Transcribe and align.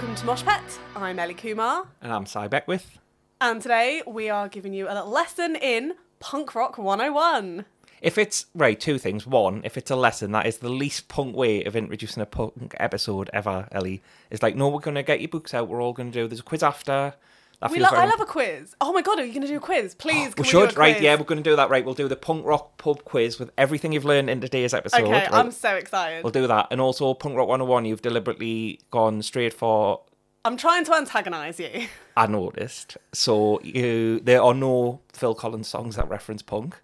welcome 0.00 0.16
to 0.16 0.24
Mosh 0.24 0.42
Pet. 0.42 0.62
I'm 0.96 1.18
Ellie 1.18 1.34
Kumar, 1.34 1.86
And 2.00 2.10
I'm 2.10 2.24
Si 2.24 2.48
Beckwith. 2.48 2.96
and 3.38 3.60
today 3.60 4.02
we 4.06 4.30
are 4.30 4.48
giving 4.48 4.72
you 4.72 4.86
a 4.86 4.94
little 4.94 5.10
lesson 5.10 5.56
in 5.56 5.92
punk 6.20 6.54
rock 6.54 6.78
101. 6.78 7.66
If 8.00 8.16
it's 8.16 8.46
right, 8.54 8.80
two 8.80 8.96
things. 8.96 9.26
One, 9.26 9.60
if 9.62 9.76
it's 9.76 9.90
a 9.90 9.96
lesson, 9.96 10.32
that 10.32 10.46
is 10.46 10.56
the 10.56 10.70
least 10.70 11.08
punk 11.08 11.36
way 11.36 11.64
of 11.64 11.76
introducing 11.76 12.22
a 12.22 12.26
punk 12.26 12.74
episode 12.80 13.28
ever, 13.34 13.68
Ellie. 13.72 14.00
It's 14.30 14.42
like, 14.42 14.56
no, 14.56 14.70
we're 14.70 14.80
gonna 14.80 15.02
get 15.02 15.20
your 15.20 15.28
books 15.28 15.52
out, 15.52 15.68
we're 15.68 15.82
all 15.82 15.92
gonna 15.92 16.10
do 16.10 16.26
there's 16.26 16.40
a 16.40 16.44
quiz 16.44 16.62
after. 16.62 17.12
That 17.60 17.70
We 17.70 17.78
lo- 17.78 17.88
I 17.92 18.06
love 18.06 18.20
a 18.20 18.24
quiz. 18.24 18.74
Oh 18.80 18.92
my 18.92 19.02
god, 19.02 19.18
are 19.18 19.24
you 19.24 19.32
going 19.32 19.42
to 19.42 19.48
do 19.48 19.58
a 19.58 19.60
quiz? 19.60 19.94
Please, 19.98 20.34
we 20.36 20.42
we, 20.42 20.48
should, 20.48 20.76
right? 20.76 21.00
Yeah, 21.00 21.14
we're 21.16 21.24
gonna 21.24 21.42
do 21.42 21.56
that, 21.56 21.68
right? 21.68 21.84
We'll 21.84 21.94
do 21.94 22.08
the 22.08 22.16
punk 22.16 22.46
rock 22.46 22.78
pub 22.78 23.04
quiz 23.04 23.38
with 23.38 23.50
everything 23.58 23.92
you've 23.92 24.06
learned 24.06 24.30
in 24.30 24.40
today's 24.40 24.72
episode. 24.72 25.02
Okay, 25.02 25.12
right? 25.12 25.32
I'm 25.32 25.50
so 25.50 25.76
excited. 25.76 26.24
We'll 26.24 26.32
do 26.32 26.46
that. 26.46 26.68
And 26.70 26.80
also 26.80 27.12
Punk 27.12 27.36
Rock 27.36 27.48
101, 27.48 27.84
you've 27.84 28.02
deliberately 28.02 28.80
gone 28.90 29.20
straight 29.22 29.52
for 29.52 30.00
I'm 30.44 30.56
trying 30.56 30.84
to 30.86 30.94
antagonise 30.94 31.60
you. 31.60 31.88
I 32.16 32.26
noticed. 32.26 32.96
So 33.12 33.60
you 33.62 34.20
there 34.20 34.42
are 34.42 34.54
no 34.54 35.00
Phil 35.12 35.34
Collins 35.34 35.68
songs 35.68 35.96
that 35.96 36.08
reference 36.08 36.42
punk. 36.42 36.80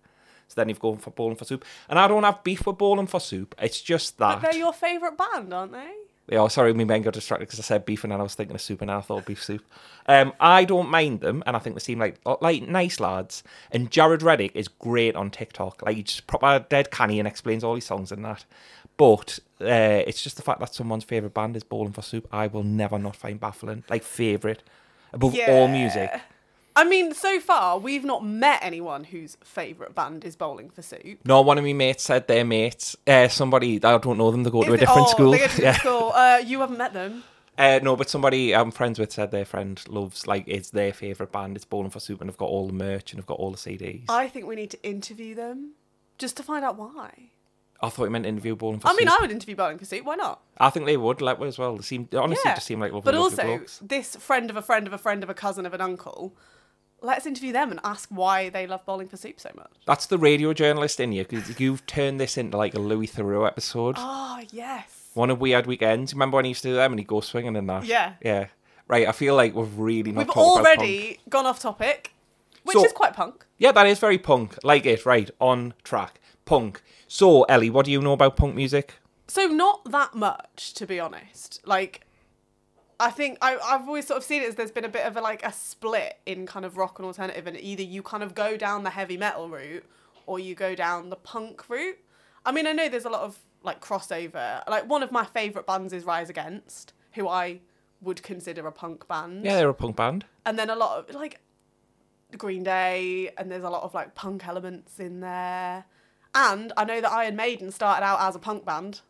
So 0.49 0.55
then 0.57 0.69
you've 0.69 0.79
gone 0.79 0.99
for 0.99 1.11
Bowling 1.11 1.37
for 1.37 1.45
Soup. 1.45 1.65
And 1.89 1.99
I 1.99 2.07
don't 2.07 2.23
have 2.23 2.45
beef 2.45 2.67
with 2.67 2.79
Bowling 2.79 3.09
for 3.09 3.19
Soup. 3.19 3.55
It's 3.59 3.81
just 3.81 4.19
that. 4.19 4.41
But 4.41 4.53
they're 4.53 4.61
your 4.61 4.73
favourite 4.73 5.17
band, 5.17 5.53
aren't 5.53 5.73
they? 5.73 5.91
Yeah, 6.29 6.49
sorry, 6.49 6.75
me 6.75 6.85
men 6.85 7.03
got 7.03 7.15
distracted 7.15 7.47
because 7.47 7.61
I 7.61 7.63
said 7.63 7.85
beef 7.85 8.03
and 8.03 8.13
then 8.13 8.19
I 8.19 8.23
was 8.25 8.35
thinking 8.35 8.57
of 8.57 8.61
soup 8.61 8.83
and 8.83 8.91
I 8.91 9.01
thought 9.01 9.27
beef 9.27 9.43
soup. 9.43 9.65
Um, 10.07 10.33
I 10.41 10.65
don't 10.65 10.89
mind 10.89 11.21
them, 11.21 11.43
and 11.47 11.57
I 11.57 11.61
think 11.61 11.77
they 11.77 11.81
seem 11.81 11.99
like 12.01 12.19
like 12.41 12.63
nice 12.63 12.99
lads. 12.99 13.45
And 13.71 13.91
Jaret 13.91 14.23
Reddick 14.23 14.55
is 14.55 14.67
great 14.69 15.15
on 15.15 15.31
TikTok. 15.31 15.83
Like 15.83 15.97
he 15.97 16.03
just 16.03 16.27
proper 16.27 16.65
dead 16.69 16.91
canny 16.91 17.19
and 17.19 17.29
explains 17.29 17.63
all 17.63 17.75
his 17.77 17.85
songs 17.85 18.11
and 18.11 18.25
that. 18.25 18.45
But 18.97 19.39
uh, 19.61 20.03
it's 20.07 20.23
just 20.23 20.37
the 20.37 20.43
fact 20.43 20.61
that 20.61 20.75
someone's 20.75 21.05
favorite 21.05 21.35
band 21.35 21.57
is 21.57 21.63
Bowling 21.63 21.93
for 21.93 22.03
Soup. 22.03 22.27
I 22.33 22.47
will 22.47 22.63
never 22.65 22.99
not 22.99 23.15
find 23.15 23.39
baffling. 23.39 23.85
Like 23.89 24.03
favorite 24.03 24.63
above 25.13 25.37
all 25.49 25.69
music. 25.69 26.11
I 26.77 26.85
mean, 26.85 27.15
so 27.15 27.41
far, 27.41 27.79
we've 27.79 28.05
not 28.05 28.23
met 28.25 28.59
anyone 28.63 29.05
whose 29.05 29.39
favourite 29.43 29.95
band 29.95 30.27
is 30.27 30.37
Bowling 30.37 30.69
for 30.69 30.83
Soup. 30.83 31.19
No, 31.25 31.41
one 31.41 31.57
of 31.57 31.65
my 31.65 31.73
mates 31.73 32.05
said 32.05 32.29
their 32.29 32.45
mates. 32.45 32.95
Uh, 33.07 33.29
somebody 33.29 33.77
I 33.83 33.97
don't 33.97 34.19
know 34.19 34.31
them. 34.31 34.43
They 34.43 34.51
go 34.51 34.63
to 34.63 34.67
Is 34.67 34.73
a 34.73 34.75
it- 34.75 34.81
different 34.81 35.09
oh, 35.09 35.11
school. 35.11 35.31
They 35.31 35.39
go 35.39 35.47
to 35.47 35.63
yeah. 35.63 35.73
school. 35.79 36.13
Uh, 36.13 36.43
you 36.45 36.61
haven't 36.61 36.77
met 36.77 36.93
them. 36.93 37.25
Uh, 37.59 37.81
no, 37.83 37.97
but 37.97 38.11
somebody 38.11 38.55
I'm 38.55 38.71
friends 38.71 38.99
with 38.99 39.11
said 39.11 39.31
their 39.31 39.47
friend 39.47 39.83
loves 39.89 40.27
like 40.27 40.45
it's 40.47 40.69
their 40.69 40.93
favorite 40.93 41.33
band. 41.33 41.57
It's 41.57 41.65
Bowling 41.65 41.89
for 41.89 42.01
Soup, 42.01 42.21
and 42.21 42.29
they've 42.29 42.37
got 42.37 42.51
all 42.51 42.67
the 42.67 42.75
merch 42.75 43.13
and 43.13 43.19
they've 43.19 43.27
got 43.27 43.39
all 43.39 43.51
the 43.51 43.57
CDs. 43.57 44.05
I, 44.11 44.29
think 44.29 44.47
we 44.47 44.57
need 44.57 44.71
to 44.73 44.83
interview 44.87 45.35
them 45.35 45.73
just 46.19 46.37
to 46.37 46.43
find 46.43 46.63
out 46.63 46.77
why. 46.77 47.31
I 47.81 47.89
thought 47.89 48.05
you 48.05 48.11
meant 48.11 48.27
interview 48.27 48.55
Bowling 48.57 48.81
for 48.81 48.89
soup. 48.89 48.91
I 48.91 48.93
Soup. 48.93 49.01
mean, 49.01 49.09
I 49.09 49.19
would 49.23 49.31
interview 49.31 49.57
Bowling 49.57 49.79
for 49.79 49.87
Soup. 49.87 50.05
Why 50.05 50.17
not? 50.17 50.43
I 50.59 50.69
think 50.69 50.85
they 50.85 50.99
would 50.99 51.23
like 51.23 51.41
as 51.41 51.59
well. 51.59 51.77
They 51.77 51.83
seem 51.83 52.09
they 52.11 52.19
honestly 52.19 52.43
yeah. 52.45 52.55
just 52.57 52.67
seem 52.67 52.81
like 52.81 52.93
lovely, 52.93 53.11
but 53.11 53.15
lovely 53.15 53.45
also, 53.45 53.57
blokes. 53.57 53.79
this 53.83 54.17
friend 54.17 54.51
of 54.51 54.57
a 54.57 54.63
friend 54.63 54.87
of 54.87 54.93
a 54.93 54.99
friend 54.99 55.23
of 55.23 55.31
a 55.31 55.35
cousin 55.35 55.65
of 55.65 55.73
an 55.73 55.81
uncle. 55.81 56.35
Let's 57.03 57.27
interview 57.27 57.53
them 57.53 57.71
and 57.71 57.79
ask 57.85 58.09
why 58.11 58.49
they 58.49 58.67
love 58.67 58.85
Bowling 58.87 59.09
for 59.09 59.17
Soup 59.17 59.39
so 59.39 59.51
much. 59.55 59.71
That's 59.87 60.07
the 60.07 60.19
radio 60.19 60.53
journalist 60.53 60.99
in 60.99 61.13
you 61.13 61.25
because 61.25 61.61
you've 61.61 61.87
turned 61.87 62.19
this 62.19 62.37
into 62.37 62.57
like 62.57 62.75
a 62.75 62.79
Louis 62.81 63.07
Theroux 63.07 63.47
episode. 63.47 63.97
Oh 63.99 64.41
yes. 64.51 65.11
One 65.15 65.31
of 65.31 65.41
Weird 65.41 65.67
Weekends. 65.67 66.15
Remember 66.15 66.37
when 66.37 66.45
he 66.47 66.51
used 66.51 66.63
to 66.63 66.69
do 66.69 66.75
them 66.75 66.93
and 66.93 66.99
he'd 67.01 67.07
go 67.07 67.21
swinging 67.21 67.57
and 67.57 67.69
that? 67.69 67.85
Yeah. 67.85 68.15
Yeah. 68.23 68.47
Right. 68.89 69.07
I 69.07 69.13
feel 69.13 69.35
like 69.35 69.55
we've 69.55 69.79
really 69.79 70.13
not 70.13 70.27
We've 70.27 70.35
talked 70.35 70.61
about 70.61 70.77
punk. 70.77 70.79
already 70.79 71.21
gone 71.29 71.47
off 71.47 71.61
topic, 71.61 72.13
which 72.65 72.77
So- 72.77 72.85
is 72.85 72.93
quite 72.93 73.13
punk. 73.15 73.45
Yeah, 73.59 73.73
that 73.73 73.87
is 73.87 73.99
very 73.99 74.19
punk. 74.19 74.57
Like 74.65 74.87
it. 74.87 75.05
Right 75.07 75.31
on 75.41 75.75
track. 75.85 76.21
Punk. 76.45 76.83
So 77.09 77.43
Ellie, 77.45 77.71
what 77.71 77.85
do 77.87 77.93
you 77.93 78.01
know 78.01 78.13
about 78.13 78.37
punk 78.37 78.55
music? 78.55 78.95
So 79.29 79.47
not 79.49 79.91
that 79.91 80.15
much, 80.15 80.73
to 80.75 80.87
be 80.87 81.01
honest. 81.01 81.61
Like, 81.65 82.06
I 82.99 83.11
think 83.11 83.39
I, 83.43 83.57
I've 83.57 83.87
always 83.87 84.07
sort 84.07 84.19
of 84.19 84.25
seen 84.25 84.43
it 84.43 84.49
as 84.49 84.55
there's 84.55 84.71
been 84.71 84.85
a 84.85 84.89
bit 84.89 85.05
of 85.05 85.17
a 85.17 85.21
like 85.21 85.45
a 85.45 85.53
split 85.53 86.19
in 86.25 86.47
kind 86.47 86.65
of 86.65 86.77
rock 86.77 86.99
and 86.99 87.07
alternative, 87.07 87.47
and 87.47 87.57
either 87.59 87.83
you 87.83 88.03
kind 88.03 88.23
of 88.23 88.35
go 88.35 88.57
down 88.57 88.85
the 88.85 88.91
heavy 88.91 89.17
metal 89.17 89.49
route 89.49 89.85
or 90.27 90.39
you 90.39 90.55
go 90.55 90.75
down 90.75 91.11
the 91.11 91.17
punk 91.17 91.69
route. 91.69 91.99
I 92.45 92.53
mean, 92.53 92.67
I 92.67 92.73
know 92.73 92.89
there's 92.89 93.05
a 93.05 93.11
lot 93.11 93.23
of 93.23 93.39
like 93.63 93.81
crossover. 93.81 94.67
Like 94.69 94.89
one 94.89 95.03
of 95.03 95.13
my 95.13 95.25
favorite 95.25 95.67
bands 95.67 95.93
is 95.93 96.05
Rise 96.05 96.31
Against, 96.31 96.93
who 97.13 97.29
I 97.29 97.61
would 98.01 98.23
consider 98.23 98.67
a 98.67 98.73
punk 98.73 99.07
band. 99.09 99.45
Yeah, 99.45 99.57
they're 99.57 99.69
a 99.69 99.75
punk 99.75 99.97
band. 99.97 100.25
and 100.45 100.59
then 100.59 100.71
a 100.71 100.77
lot 100.77 100.99
of 101.09 101.15
like 101.15 101.41
Green 102.37 102.63
Day, 102.63 103.31
and 103.37 103.51
there's 103.51 103.65
a 103.65 103.71
lot 103.71 103.83
of 103.83 103.95
like 103.95 104.15
punk 104.15 104.47
elements 104.47 104.99
in 104.99 105.21
there. 105.21 105.85
And 106.35 106.73
I 106.77 106.85
know 106.85 107.01
that 107.01 107.11
Iron 107.11 107.37
Maiden 107.37 107.71
started 107.71 108.05
out 108.05 108.21
as 108.21 108.37
a 108.37 108.39
punk 108.39 108.65
band. 108.65 109.01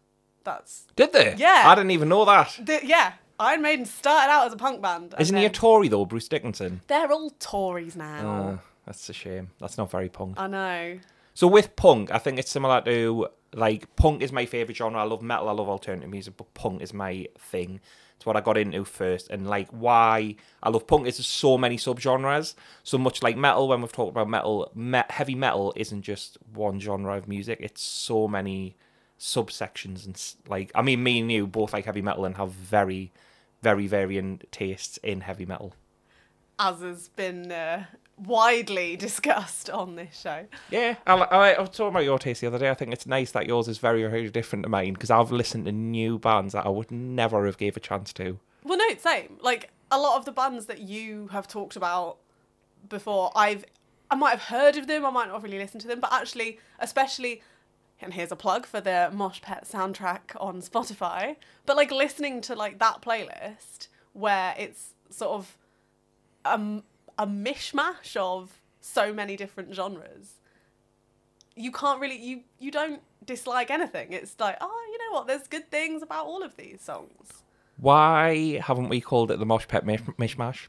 That's 0.44 0.86
Did 0.94 1.12
they? 1.12 1.34
Yeah. 1.36 1.64
I 1.66 1.74
didn't 1.74 1.90
even 1.90 2.08
know 2.08 2.24
that. 2.24 2.58
the, 2.62 2.80
yeah, 2.84 3.14
Iron 3.38 3.62
Maiden 3.62 3.84
started 3.86 4.30
out 4.30 4.46
as 4.46 4.52
a 4.52 4.56
punk 4.56 4.80
band. 4.80 5.12
and 5.12 5.20
Isn't 5.20 5.36
he 5.36 5.44
a 5.44 5.50
Tory 5.50 5.88
though, 5.88 6.04
Bruce 6.06 6.28
Dickinson? 6.28 6.80
They're 6.86 7.10
all 7.12 7.30
Tories 7.38 7.96
now. 7.96 8.30
Uh, 8.30 8.58
that's 8.86 9.08
a 9.08 9.12
shame. 9.12 9.50
That's 9.60 9.76
not 9.78 9.90
very 9.90 10.08
punk. 10.08 10.34
I 10.38 10.46
know. 10.46 10.98
So 11.34 11.46
with 11.46 11.76
punk, 11.76 12.10
I 12.12 12.18
think 12.18 12.38
it's 12.38 12.50
similar 12.50 12.80
to 12.82 13.28
like 13.52 13.94
punk 13.96 14.22
is 14.22 14.32
my 14.32 14.46
favorite 14.46 14.76
genre. 14.76 15.00
I 15.00 15.04
love 15.04 15.22
metal, 15.22 15.48
I 15.48 15.52
love 15.52 15.68
alternative 15.68 16.08
music, 16.08 16.36
but 16.36 16.52
punk 16.54 16.80
is 16.82 16.94
my 16.94 17.26
thing. 17.38 17.80
It's 18.16 18.24
what 18.24 18.36
I 18.36 18.40
got 18.40 18.56
into 18.56 18.82
first, 18.86 19.28
and 19.28 19.46
like 19.46 19.68
why 19.68 20.36
I 20.62 20.70
love 20.70 20.86
punk 20.86 21.06
is 21.06 21.18
there's 21.18 21.26
so 21.26 21.58
many 21.58 21.76
subgenres. 21.76 22.54
So 22.82 22.96
much 22.96 23.22
like 23.22 23.36
metal, 23.36 23.68
when 23.68 23.82
we've 23.82 23.92
talked 23.92 24.12
about 24.12 24.30
metal, 24.30 24.70
me- 24.74 25.02
heavy 25.10 25.34
metal 25.34 25.74
isn't 25.76 26.00
just 26.00 26.38
one 26.54 26.80
genre 26.80 27.14
of 27.18 27.28
music. 27.28 27.58
It's 27.60 27.82
so 27.82 28.26
many 28.26 28.74
subsections, 29.18 30.06
and 30.06 30.14
s- 30.14 30.36
like 30.48 30.70
I 30.74 30.80
mean, 30.82 31.02
me 31.02 31.20
and 31.20 31.30
you 31.30 31.46
both 31.46 31.72
like 31.74 31.84
heavy 31.84 32.02
metal 32.02 32.24
and 32.24 32.36
have 32.36 32.50
very, 32.52 33.12
very 33.62 33.86
varying 33.86 34.40
tastes 34.50 34.98
in 34.98 35.22
heavy 35.22 35.46
metal. 35.46 35.74
As 36.58 36.80
has 36.80 37.08
been 37.08 37.52
uh, 37.52 37.84
widely 38.16 38.96
discussed 38.96 39.68
on 39.70 39.96
this 39.96 40.20
show. 40.20 40.46
Yeah, 40.70 40.96
I, 41.06 41.14
I, 41.14 41.52
I 41.52 41.60
was 41.60 41.70
talking 41.70 41.88
about 41.88 42.04
your 42.04 42.18
taste 42.18 42.40
the 42.40 42.46
other 42.46 42.58
day. 42.58 42.70
I 42.70 42.74
think 42.74 42.92
it's 42.92 43.06
nice 43.06 43.32
that 43.32 43.46
yours 43.46 43.68
is 43.68 43.78
very, 43.78 44.02
very 44.02 44.30
different 44.30 44.62
to 44.64 44.68
mine 44.68 44.94
because 44.94 45.10
I've 45.10 45.32
listened 45.32 45.66
to 45.66 45.72
new 45.72 46.18
bands 46.18 46.52
that 46.54 46.66
I 46.66 46.70
would 46.70 46.90
never 46.90 47.46
have 47.46 47.58
gave 47.58 47.76
a 47.76 47.80
chance 47.80 48.12
to. 48.14 48.38
Well, 48.64 48.78
no, 48.78 48.84
it's 48.86 49.02
same. 49.02 49.38
Like 49.42 49.70
a 49.90 49.98
lot 49.98 50.18
of 50.18 50.24
the 50.24 50.32
bands 50.32 50.66
that 50.66 50.80
you 50.80 51.28
have 51.28 51.46
talked 51.46 51.76
about 51.76 52.18
before, 52.88 53.32
I've 53.34 53.64
I 54.10 54.14
might 54.14 54.30
have 54.30 54.42
heard 54.42 54.76
of 54.76 54.86
them, 54.86 55.04
I 55.04 55.10
might 55.10 55.28
not 55.28 55.42
really 55.42 55.58
listen 55.58 55.80
to 55.80 55.88
them, 55.88 56.00
but 56.00 56.12
actually, 56.12 56.60
especially, 56.78 57.42
and 58.00 58.14
here's 58.14 58.32
a 58.32 58.36
plug 58.36 58.66
for 58.66 58.80
the 58.80 59.10
Mosh 59.12 59.40
Pet 59.40 59.64
soundtrack 59.64 60.36
on 60.38 60.60
Spotify. 60.60 61.36
But 61.64 61.76
like 61.76 61.90
listening 61.90 62.40
to 62.42 62.54
like 62.54 62.78
that 62.78 63.00
playlist 63.02 63.88
where 64.12 64.54
it's 64.58 64.94
sort 65.10 65.32
of 65.32 65.58
a, 66.44 66.82
a 67.18 67.26
mishmash 67.26 68.16
of 68.16 68.60
so 68.80 69.12
many 69.12 69.36
different 69.36 69.74
genres. 69.74 70.34
You 71.54 71.72
can't 71.72 72.00
really 72.00 72.18
you 72.18 72.42
you 72.58 72.70
don't 72.70 73.00
dislike 73.24 73.70
anything. 73.70 74.12
It's 74.12 74.36
like 74.38 74.58
oh, 74.60 74.88
you 74.92 74.98
know 74.98 75.18
what? 75.18 75.26
There's 75.26 75.46
good 75.48 75.70
things 75.70 76.02
about 76.02 76.26
all 76.26 76.42
of 76.42 76.56
these 76.56 76.82
songs. 76.82 77.42
Why 77.78 78.58
haven't 78.58 78.88
we 78.88 79.00
called 79.00 79.30
it 79.30 79.38
the 79.38 79.46
Mosh 79.46 79.66
Pet 79.68 79.84
Mish- 79.84 80.00
Mishmash? 80.02 80.68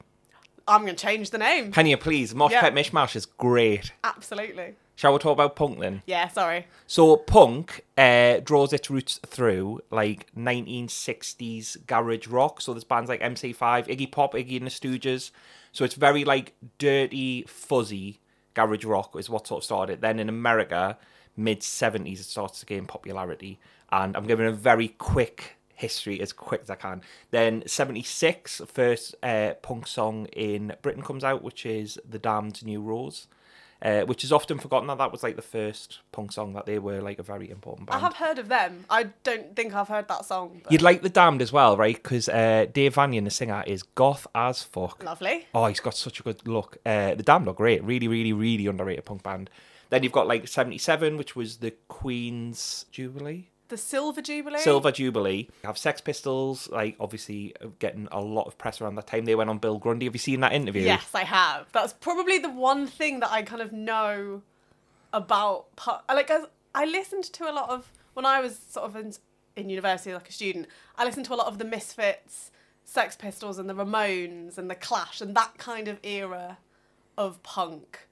I'm 0.67 0.81
gonna 0.81 0.93
change 0.95 1.29
the 1.29 1.37
name. 1.37 1.71
Can 1.71 1.85
you 1.87 1.97
please? 1.97 2.33
Mosh 2.35 2.51
Yeah. 2.51 2.61
Pet 2.61 2.73
Mishmash 2.73 3.15
is 3.15 3.25
great. 3.25 3.91
Absolutely. 4.03 4.75
Shall 4.97 5.13
we 5.13 5.19
talk 5.19 5.33
about 5.33 5.55
punk 5.55 5.79
then? 5.79 6.01
Yeah, 6.07 6.27
sorry. 6.27 6.65
So 6.87 7.17
punk 7.17 7.85
uh, 7.99 8.39
draws 8.39 8.73
its 8.73 8.89
roots 8.89 9.19
through 9.27 9.81
like 9.91 10.25
1960s 10.35 11.85
garage 11.85 12.25
rock. 12.25 12.61
So 12.61 12.73
there's 12.73 12.83
bands 12.83 13.07
like 13.07 13.21
MC5, 13.21 13.87
Iggy 13.87 14.11
Pop, 14.11 14.33
Iggy 14.33 14.57
and 14.57 14.65
the 14.65 14.71
Stooges. 14.71 15.29
So 15.71 15.85
it's 15.85 15.93
very 15.93 16.25
like 16.25 16.55
dirty, 16.79 17.43
fuzzy 17.43 18.19
garage 18.55 18.85
rock 18.85 19.15
is 19.15 19.29
what 19.29 19.45
sort 19.45 19.61
of 19.61 19.65
started. 19.65 19.93
it. 19.93 20.01
Then 20.01 20.19
in 20.19 20.29
America, 20.29 20.97
mid 21.35 21.59
70s, 21.59 22.19
it 22.19 22.23
starts 22.23 22.59
to 22.61 22.65
gain 22.65 22.87
popularity. 22.87 23.59
And 23.91 24.17
I'm 24.17 24.25
giving 24.25 24.47
a 24.47 24.51
very 24.51 24.87
quick 24.87 25.57
history 25.75 26.19
as 26.21 26.33
quick 26.33 26.61
as 26.63 26.71
I 26.71 26.75
can. 26.75 27.03
Then 27.29 27.61
76, 27.67 28.63
first 28.65 29.13
uh, 29.21 29.53
punk 29.61 29.85
song 29.85 30.25
in 30.33 30.73
Britain 30.81 31.03
comes 31.03 31.23
out, 31.23 31.43
which 31.43 31.67
is 31.67 31.99
The 32.09 32.17
Damned 32.17 32.65
New 32.65 32.81
Rose. 32.81 33.27
Uh, 33.79 34.01
which 34.01 34.23
is 34.23 34.31
often 34.31 34.57
forgotten 34.57 34.87
that 34.87 34.97
that 34.97 35.11
was 35.11 35.21
like 35.21 35.35
the 35.35 35.41
first 35.41 35.99
punk 36.11 36.31
song 36.31 36.53
that 36.53 36.65
they 36.65 36.79
were 36.79 36.99
like 36.99 37.19
a 37.19 37.23
very 37.23 37.47
important 37.51 37.87
band. 37.87 37.97
I 37.97 37.99
have 37.99 38.15
heard 38.15 38.39
of 38.39 38.47
them. 38.47 38.85
I 38.89 39.03
don't 39.23 39.55
think 39.55 39.75
I've 39.75 39.87
heard 39.87 40.07
that 40.07 40.25
song. 40.25 40.61
But 40.63 40.71
You'd 40.71 40.81
like 40.81 41.03
the 41.03 41.09
Damned 41.09 41.43
as 41.43 41.53
well, 41.53 41.77
right? 41.77 41.95
Because 41.95 42.27
uh, 42.27 42.65
Dave 42.73 42.95
Vanian, 42.95 43.25
the 43.25 43.29
singer, 43.29 43.63
is 43.67 43.83
goth 43.83 44.25
as 44.33 44.63
fuck. 44.63 45.03
lovely. 45.03 45.45
Oh, 45.53 45.67
he's 45.67 45.79
got 45.79 45.95
such 45.95 46.19
a 46.19 46.23
good 46.23 46.47
look. 46.47 46.77
Uh, 46.87 47.13
the 47.13 47.21
Damned 47.21 47.47
are 47.49 47.53
great. 47.53 47.83
Really, 47.83 48.07
really, 48.07 48.33
really 48.33 48.65
underrated 48.65 49.05
punk 49.05 49.21
band. 49.21 49.51
Then 49.89 50.01
you've 50.01 50.11
got 50.11 50.27
like 50.27 50.47
77, 50.47 51.15
which 51.15 51.35
was 51.35 51.57
the 51.57 51.71
Queen's 51.87 52.85
Jubilee. 52.91 53.49
The 53.69 53.77
Silver 53.77 54.21
Jubilee. 54.21 54.59
Silver 54.59 54.91
Jubilee. 54.91 55.49
You 55.63 55.67
have 55.67 55.77
Sex 55.77 55.99
Pistols, 55.99 56.69
like 56.69 56.95
obviously 56.99 57.53
uh, 57.61 57.67
getting 57.79 58.07
a 58.11 58.21
lot 58.21 58.47
of 58.47 58.57
press 58.57 58.79
around 58.79 58.95
that 58.95 59.07
time. 59.07 59.25
They 59.25 59.35
went 59.35 59.49
on 59.49 59.57
Bill 59.57 59.77
Grundy. 59.77 60.05
Have 60.05 60.15
you 60.15 60.19
seen 60.19 60.39
that 60.39 60.53
interview? 60.53 60.83
Yes, 60.83 61.09
I 61.13 61.23
have. 61.23 61.67
That's 61.73 61.93
probably 61.93 62.37
the 62.37 62.49
one 62.49 62.87
thing 62.87 63.19
that 63.19 63.31
I 63.31 63.41
kind 63.41 63.61
of 63.61 63.73
know 63.73 64.41
about. 65.11 65.65
Like, 66.07 66.31
I 66.73 66.85
listened 66.85 67.25
to 67.25 67.49
a 67.49 67.51
lot 67.51 67.69
of 67.69 67.91
when 68.13 68.25
I 68.25 68.39
was 68.39 68.57
sort 68.57 68.85
of 68.85 68.95
in, 68.95 69.13
in 69.55 69.69
university, 69.69 70.13
like 70.13 70.29
a 70.29 70.31
student. 70.31 70.67
I 70.95 71.03
listened 71.03 71.25
to 71.25 71.33
a 71.33 71.35
lot 71.35 71.47
of 71.47 71.57
the 71.57 71.65
Misfits, 71.65 72.51
Sex 72.85 73.17
Pistols 73.17 73.59
and 73.59 73.69
the 73.69 73.75
Ramones 73.75 74.57
and 74.57 74.69
the 74.69 74.75
Clash 74.75 75.19
and 75.19 75.35
that 75.35 75.57
kind 75.57 75.89
of 75.89 75.99
era 76.03 76.57
of 77.17 77.43
punk. 77.43 78.07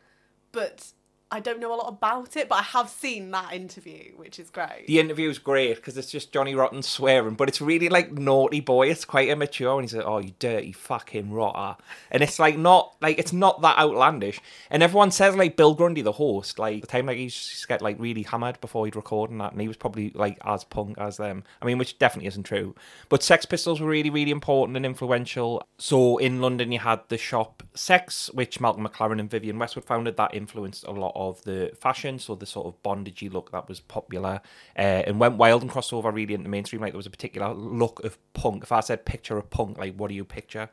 But 0.51 0.91
I 1.31 1.39
don't 1.39 1.59
know 1.59 1.73
a 1.73 1.75
lot 1.75 1.89
about 1.89 2.37
it, 2.37 2.47
but 2.47 2.55
I 2.55 2.61
have 2.61 2.87
seen 2.87 3.31
that 3.31 3.51
interview, 3.51 4.13
which 4.15 4.37
is 4.39 4.51
great. 4.51 4.85
The 4.85 4.99
interview 4.99 5.27
is 5.27 5.39
great 5.39 5.75
because 5.75 5.97
it's 5.97 6.11
just 6.11 6.31
Johnny 6.31 6.53
Rotten 6.53 6.83
swearing, 6.83 7.33
but 7.33 7.49
it's 7.49 7.59
really 7.59 7.89
like 7.89 8.13
naughty 8.13 8.59
boy. 8.59 8.89
It's 8.89 9.05
quite 9.05 9.29
immature, 9.29 9.73
and 9.73 9.81
he's 9.81 9.95
like, 9.95 10.05
"Oh, 10.05 10.19
you 10.19 10.33
dirty 10.37 10.71
fucking 10.71 11.31
rotter," 11.31 11.81
and 12.11 12.21
it's 12.21 12.37
like 12.37 12.57
not 12.59 12.95
like 13.01 13.17
it's 13.17 13.33
not 13.33 13.61
that 13.61 13.79
outlandish. 13.79 14.39
And 14.69 14.83
everyone 14.83 15.09
says 15.09 15.35
like 15.35 15.57
Bill 15.57 15.73
Grundy, 15.73 16.03
the 16.03 16.11
host, 16.11 16.59
like 16.59 16.81
the 16.81 16.87
time 16.87 17.07
like 17.07 17.17
he 17.17 17.23
used 17.23 17.59
to 17.61 17.67
get 17.67 17.81
like 17.81 17.99
really 17.99 18.23
hammered 18.23 18.61
before 18.61 18.85
he'd 18.85 18.95
record 18.95 19.31
and 19.31 19.41
that, 19.41 19.51
and 19.51 19.59
he 19.59 19.67
was 19.67 19.77
probably 19.77 20.11
like 20.13 20.37
as 20.45 20.63
punk 20.63 20.97
as 20.99 21.17
them. 21.17 21.43
I 21.59 21.65
mean, 21.65 21.79
which 21.79 21.97
definitely 21.97 22.27
isn't 22.27 22.43
true. 22.43 22.75
But 23.09 23.23
Sex 23.23 23.45
Pistols 23.45 23.81
were 23.81 23.89
really, 23.89 24.11
really 24.11 24.31
important 24.31 24.77
and 24.77 24.85
influential. 24.85 25.63
So 25.79 26.17
in 26.17 26.39
London, 26.39 26.71
you 26.71 26.79
had 26.79 27.01
the 27.09 27.17
shop 27.17 27.63
Sex, 27.73 28.29
which 28.33 28.59
Malcolm 28.59 28.87
McLaren 28.87 29.19
and 29.19 29.29
Vivienne 29.29 29.57
Westwood 29.57 29.85
founded. 29.85 30.17
That 30.17 30.35
influenced 30.35 30.85
a 30.85 30.91
lot 30.91 31.14
of 31.15 31.43
the 31.43 31.71
fashion, 31.79 32.19
so 32.19 32.35
the 32.35 32.45
sort 32.45 32.67
of 32.67 32.81
bondagey 32.83 33.31
look 33.31 33.51
that 33.51 33.67
was 33.67 33.79
popular, 33.79 34.41
uh, 34.77 34.81
and 34.81 35.19
went 35.19 35.37
wild 35.37 35.61
and 35.61 35.71
crossed 35.71 35.93
over 35.93 36.11
really 36.11 36.33
into 36.33 36.49
mainstream. 36.49 36.81
Like 36.81 36.93
there 36.93 36.97
was 36.97 37.05
a 37.05 37.11
particular 37.11 37.53
look 37.53 38.03
of 38.03 38.17
punk. 38.33 38.63
If 38.63 38.71
I 38.71 38.81
said 38.81 39.05
picture 39.05 39.37
of 39.37 39.49
punk, 39.49 39.77
like 39.77 39.95
what 39.95 40.09
do 40.09 40.15
you 40.15 40.25
picture? 40.25 40.69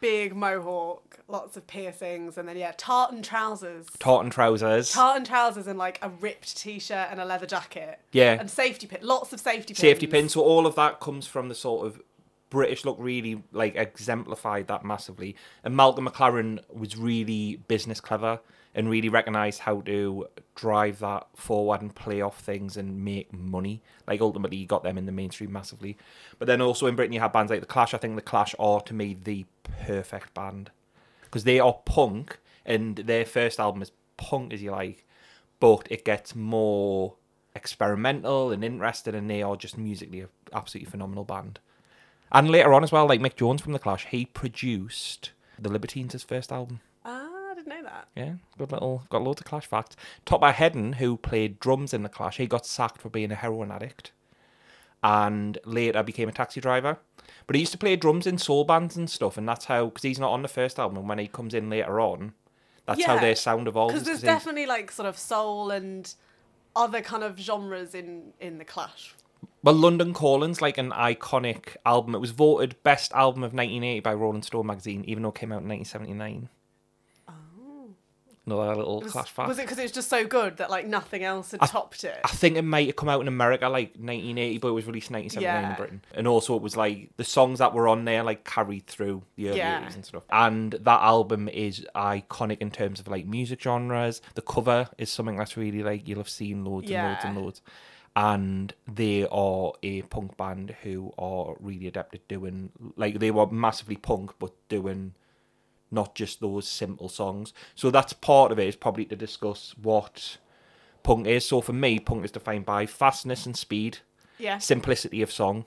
Big 0.00 0.36
mohawk, 0.36 1.18
lots 1.26 1.56
of 1.56 1.66
piercings, 1.66 2.38
and 2.38 2.48
then 2.48 2.56
yeah, 2.56 2.72
tartan 2.76 3.20
trousers. 3.20 3.86
Tartan 3.98 4.30
trousers, 4.30 4.92
Tartan 4.92 5.24
trousers 5.24 5.66
and 5.66 5.78
like 5.78 5.98
a 6.02 6.08
ripped 6.08 6.56
t-shirt 6.56 7.08
and 7.10 7.20
a 7.20 7.24
leather 7.24 7.46
jacket. 7.46 7.98
Yeah. 8.12 8.36
And 8.38 8.48
safety 8.48 8.86
pin, 8.86 9.00
lots 9.02 9.32
of 9.32 9.40
safety 9.40 9.74
pins. 9.74 9.80
safety 9.80 10.06
pins. 10.06 10.34
So 10.34 10.40
all 10.40 10.66
of 10.66 10.76
that 10.76 11.00
comes 11.00 11.26
from 11.26 11.48
the 11.48 11.54
sort 11.54 11.86
of 11.86 12.00
British 12.48 12.84
look. 12.84 12.96
Really 13.00 13.42
like 13.50 13.74
exemplified 13.74 14.68
that 14.68 14.84
massively. 14.84 15.34
And 15.64 15.74
Malcolm 15.74 16.06
McLaren 16.06 16.60
was 16.72 16.96
really 16.96 17.56
business 17.66 18.00
clever 18.00 18.38
and 18.78 18.88
really 18.88 19.08
recognize 19.08 19.58
how 19.58 19.80
to 19.80 20.24
drive 20.54 21.00
that 21.00 21.26
forward 21.34 21.82
and 21.82 21.92
play 21.96 22.20
off 22.20 22.38
things 22.38 22.76
and 22.76 23.04
make 23.04 23.32
money. 23.32 23.82
Like 24.06 24.20
ultimately, 24.20 24.56
you 24.56 24.66
got 24.66 24.84
them 24.84 24.96
in 24.96 25.04
the 25.04 25.10
mainstream 25.10 25.50
massively. 25.50 25.98
But 26.38 26.46
then 26.46 26.60
also 26.60 26.86
in 26.86 26.94
Britain, 26.94 27.12
you 27.12 27.18
have 27.18 27.32
bands 27.32 27.50
like 27.50 27.58
the 27.58 27.66
Clash. 27.66 27.92
I 27.92 27.98
think 27.98 28.14
the 28.14 28.22
Clash 28.22 28.54
are 28.56 28.80
to 28.82 28.94
me 28.94 29.16
the 29.20 29.46
perfect 29.84 30.32
band 30.32 30.70
because 31.22 31.42
they 31.42 31.58
are 31.58 31.80
punk, 31.86 32.38
and 32.64 32.94
their 32.94 33.24
first 33.24 33.58
album 33.58 33.82
is 33.82 33.90
punk 34.16 34.52
as 34.52 34.62
you 34.62 34.70
like, 34.70 35.04
but 35.58 35.88
it 35.90 36.04
gets 36.04 36.36
more 36.36 37.16
experimental 37.56 38.52
and 38.52 38.62
interesting, 38.62 39.16
and 39.16 39.28
they 39.28 39.42
are 39.42 39.56
just 39.56 39.76
musically 39.76 40.20
an 40.20 40.28
absolutely 40.52 40.88
phenomenal 40.88 41.24
band. 41.24 41.58
And 42.30 42.48
later 42.48 42.72
on 42.72 42.84
as 42.84 42.92
well, 42.92 43.08
like 43.08 43.20
Mick 43.20 43.34
Jones 43.34 43.60
from 43.60 43.72
the 43.72 43.80
Clash, 43.80 44.06
he 44.06 44.24
produced 44.24 45.32
the 45.58 45.68
Libertines' 45.68 46.22
first 46.22 46.52
album. 46.52 46.78
Didn't 47.68 47.84
know 47.84 47.90
that. 47.90 48.08
Yeah, 48.16 48.34
good 48.56 48.72
little 48.72 49.02
got 49.10 49.22
loads 49.22 49.40
of 49.40 49.46
Clash 49.46 49.66
facts. 49.66 49.96
Topper 50.24 50.52
Headon, 50.52 50.94
who 50.96 51.16
played 51.16 51.58
drums 51.60 51.92
in 51.94 52.02
the 52.02 52.08
Clash, 52.08 52.36
he 52.38 52.46
got 52.46 52.66
sacked 52.66 53.00
for 53.00 53.08
being 53.10 53.30
a 53.32 53.34
heroin 53.34 53.70
addict, 53.70 54.12
and 55.02 55.58
later 55.64 56.02
became 56.02 56.28
a 56.28 56.32
taxi 56.32 56.60
driver. 56.60 56.98
But 57.46 57.56
he 57.56 57.60
used 57.60 57.72
to 57.72 57.78
play 57.78 57.96
drums 57.96 58.26
in 58.26 58.38
soul 58.38 58.64
bands 58.64 58.96
and 58.96 59.08
stuff, 59.08 59.36
and 59.38 59.48
that's 59.48 59.66
how 59.66 59.86
because 59.86 60.02
he's 60.02 60.18
not 60.18 60.32
on 60.32 60.42
the 60.42 60.48
first 60.48 60.78
album. 60.78 60.98
And 60.98 61.08
when 61.08 61.18
he 61.18 61.26
comes 61.28 61.54
in 61.54 61.70
later 61.70 62.00
on, 62.00 62.32
that's 62.86 63.04
how 63.04 63.14
Yeah, 63.14 63.20
their 63.20 63.36
sound 63.36 63.68
evolves. 63.68 63.92
Because 63.94 64.06
there's 64.06 64.18
'cause 64.18 64.22
he's- 64.22 64.34
definitely 64.34 64.66
like 64.66 64.90
sort 64.90 65.08
of 65.08 65.18
soul 65.18 65.70
and 65.70 66.12
other 66.74 67.00
kind 67.00 67.22
of 67.22 67.38
genres 67.38 67.94
in 67.94 68.32
in 68.40 68.58
the 68.58 68.64
Clash. 68.64 69.14
Well, 69.62 69.74
London 69.74 70.14
Calling's 70.14 70.60
like 70.62 70.78
an 70.78 70.90
iconic 70.90 71.76
album. 71.84 72.14
It 72.14 72.18
was 72.18 72.30
voted 72.30 72.80
best 72.82 73.12
album 73.12 73.42
of 73.42 73.52
1980 73.52 74.00
by 74.00 74.14
Rolling 74.14 74.42
Stone 74.42 74.66
magazine, 74.66 75.04
even 75.06 75.22
though 75.22 75.30
it 75.30 75.34
came 75.34 75.52
out 75.52 75.62
in 75.62 75.68
1979. 75.68 76.48
Another 78.52 78.76
little. 78.76 79.00
Was, 79.00 79.12
clash 79.12 79.28
fact. 79.30 79.48
was 79.48 79.58
it 79.58 79.62
because 79.62 79.78
it 79.78 79.82
was 79.82 79.92
just 79.92 80.08
so 80.08 80.26
good 80.26 80.56
that 80.58 80.70
like 80.70 80.86
nothing 80.86 81.22
else 81.24 81.50
had 81.52 81.62
I- 81.62 81.66
topped 81.66 82.04
it? 82.04 82.18
I 82.24 82.28
think 82.28 82.56
it 82.56 82.62
might 82.62 82.86
have 82.86 82.96
come 82.96 83.08
out 83.08 83.20
in 83.20 83.28
America 83.28 83.68
like 83.68 83.90
1980, 83.96 84.58
but 84.58 84.68
it 84.68 84.72
was 84.72 84.86
released 84.86 85.10
in 85.10 85.14
1979 85.16 85.70
in 85.70 85.76
Britain. 85.76 86.02
And 86.14 86.26
also, 86.28 86.56
it 86.56 86.62
was 86.62 86.76
like 86.76 87.10
the 87.16 87.24
songs 87.24 87.58
that 87.58 87.74
were 87.74 87.88
on 87.88 88.04
there 88.04 88.22
like 88.22 88.44
carried 88.44 88.86
through 88.86 89.22
the 89.36 89.48
early 89.50 89.58
Yeah. 89.58 89.82
80s 89.88 89.94
and 89.94 90.04
stuff. 90.04 90.22
And 90.30 90.72
that 90.72 91.00
album 91.00 91.48
is 91.48 91.86
iconic 91.94 92.58
in 92.58 92.70
terms 92.70 93.00
of 93.00 93.08
like 93.08 93.26
music 93.26 93.60
genres. 93.62 94.20
The 94.34 94.42
cover 94.42 94.88
is 94.98 95.10
something 95.10 95.36
that's 95.36 95.56
really 95.56 95.82
like 95.82 96.06
you'll 96.08 96.18
have 96.18 96.28
seen 96.28 96.64
loads 96.64 96.90
and 96.90 97.06
loads 97.08 97.24
and 97.24 97.36
loads. 97.36 97.62
And 98.16 98.74
they 98.92 99.26
are 99.30 99.72
a 99.82 100.02
punk 100.02 100.36
band 100.36 100.74
who 100.82 101.12
are 101.18 101.54
really 101.60 101.86
adept 101.86 102.14
at 102.16 102.26
doing 102.26 102.72
like 102.96 103.20
they 103.20 103.30
were 103.30 103.46
massively 103.46 103.96
punk, 103.96 104.32
but 104.40 104.50
doing 104.68 105.14
not 105.90 106.14
just 106.14 106.40
those 106.40 106.66
simple 106.68 107.08
songs. 107.08 107.52
So 107.74 107.90
that's 107.90 108.12
part 108.12 108.52
of 108.52 108.58
it 108.58 108.68
is 108.68 108.76
probably 108.76 109.04
to 109.06 109.16
discuss 109.16 109.74
what 109.80 110.38
punk 111.02 111.26
is. 111.26 111.46
So 111.46 111.60
for 111.60 111.72
me, 111.72 111.98
punk 111.98 112.24
is 112.24 112.30
defined 112.30 112.66
by 112.66 112.86
fastness 112.86 113.46
and 113.46 113.56
speed, 113.56 113.98
yeah. 114.38 114.58
simplicity 114.58 115.22
of 115.22 115.30
song. 115.32 115.64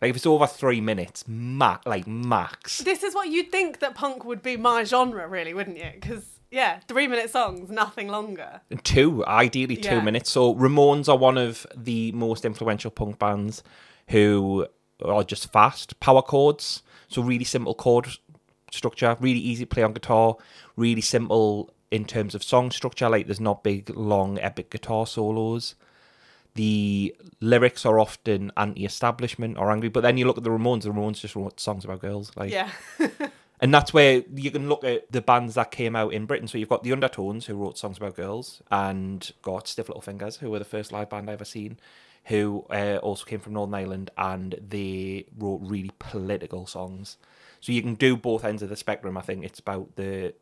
Like 0.00 0.10
if 0.10 0.16
it's 0.16 0.26
over 0.26 0.46
three 0.46 0.80
minutes, 0.80 1.24
ma- 1.26 1.78
like 1.86 2.06
max. 2.06 2.78
This 2.78 3.02
is 3.02 3.14
what 3.14 3.28
you'd 3.28 3.50
think 3.50 3.78
that 3.80 3.94
punk 3.94 4.24
would 4.24 4.42
be 4.42 4.56
my 4.56 4.84
genre, 4.84 5.26
really, 5.26 5.54
wouldn't 5.54 5.78
you? 5.78 5.90
Because 5.94 6.24
yeah, 6.50 6.80
three 6.86 7.08
minute 7.08 7.30
songs, 7.30 7.70
nothing 7.70 8.08
longer. 8.08 8.60
Two, 8.84 9.24
ideally 9.26 9.76
two 9.76 9.96
Yeah. 9.96 10.00
minutes. 10.02 10.30
So 10.30 10.54
Ramones 10.54 11.08
are 11.08 11.16
one 11.16 11.38
of 11.38 11.66
the 11.74 12.12
most 12.12 12.44
influential 12.44 12.90
punk 12.90 13.18
bands 13.18 13.62
who 14.08 14.66
are 15.04 15.24
just 15.24 15.50
fast 15.50 15.98
power 15.98 16.22
chords. 16.22 16.82
So 17.08 17.22
really 17.22 17.44
simple 17.44 17.74
chord 17.74 18.08
structure, 18.70 19.16
really 19.20 19.40
easy 19.40 19.64
to 19.64 19.74
play 19.74 19.82
on 19.82 19.92
guitar, 19.92 20.36
really 20.76 21.00
simple 21.00 21.70
in 21.90 22.04
terms 22.04 22.34
of 22.34 22.42
song 22.42 22.70
structure. 22.70 23.08
Like 23.08 23.26
there's 23.26 23.40
not 23.40 23.62
big, 23.62 23.90
long, 23.90 24.38
epic 24.38 24.70
guitar 24.70 25.06
solos. 25.06 25.74
The 26.54 27.14
lyrics 27.40 27.84
are 27.84 27.98
often 28.00 28.50
anti-establishment 28.56 29.58
or 29.58 29.70
angry, 29.70 29.90
but 29.90 30.00
then 30.00 30.16
you 30.16 30.26
look 30.26 30.38
at 30.38 30.44
the 30.44 30.50
Ramones. 30.50 30.82
The 30.82 30.90
Ramones 30.90 31.20
just 31.20 31.36
wrote 31.36 31.60
songs 31.60 31.84
about 31.84 32.00
girls. 32.00 32.32
Like 32.34 32.50
Yeah. 32.50 32.70
and 33.60 33.74
that's 33.74 33.92
where 33.92 34.22
you 34.34 34.50
can 34.50 34.68
look 34.68 34.82
at 34.82 35.10
the 35.12 35.20
bands 35.20 35.54
that 35.54 35.70
came 35.70 35.94
out 35.94 36.14
in 36.14 36.24
Britain. 36.24 36.48
So 36.48 36.56
you've 36.56 36.70
got 36.70 36.82
the 36.82 36.92
Undertones, 36.92 37.46
who 37.46 37.54
wrote 37.56 37.76
songs 37.76 37.98
about 37.98 38.16
girls, 38.16 38.62
and 38.70 39.30
got 39.42 39.68
Stiff 39.68 39.88
Little 39.88 40.00
Fingers, 40.00 40.36
who 40.36 40.50
were 40.50 40.58
the 40.58 40.64
first 40.64 40.92
live 40.92 41.10
band 41.10 41.28
I 41.28 41.34
ever 41.34 41.44
seen, 41.44 41.78
who 42.26 42.66
uh, 42.70 42.98
also 43.02 43.24
came 43.24 43.40
from 43.40 43.54
Northern 43.54 43.74
Ireland, 43.74 44.10
and 44.18 44.56
they 44.68 45.26
wrote 45.38 45.60
really 45.62 45.92
political 45.98 46.66
songs. 46.66 47.16
So 47.60 47.72
you 47.72 47.82
can 47.82 47.94
do 47.94 48.16
both 48.16 48.44
ends 48.44 48.62
of 48.62 48.68
the 48.68 48.76
spectrum. 48.76 49.16
I 49.16 49.22
think 49.22 49.44
it's 49.44 49.60
about 49.60 49.96
the 49.96 50.34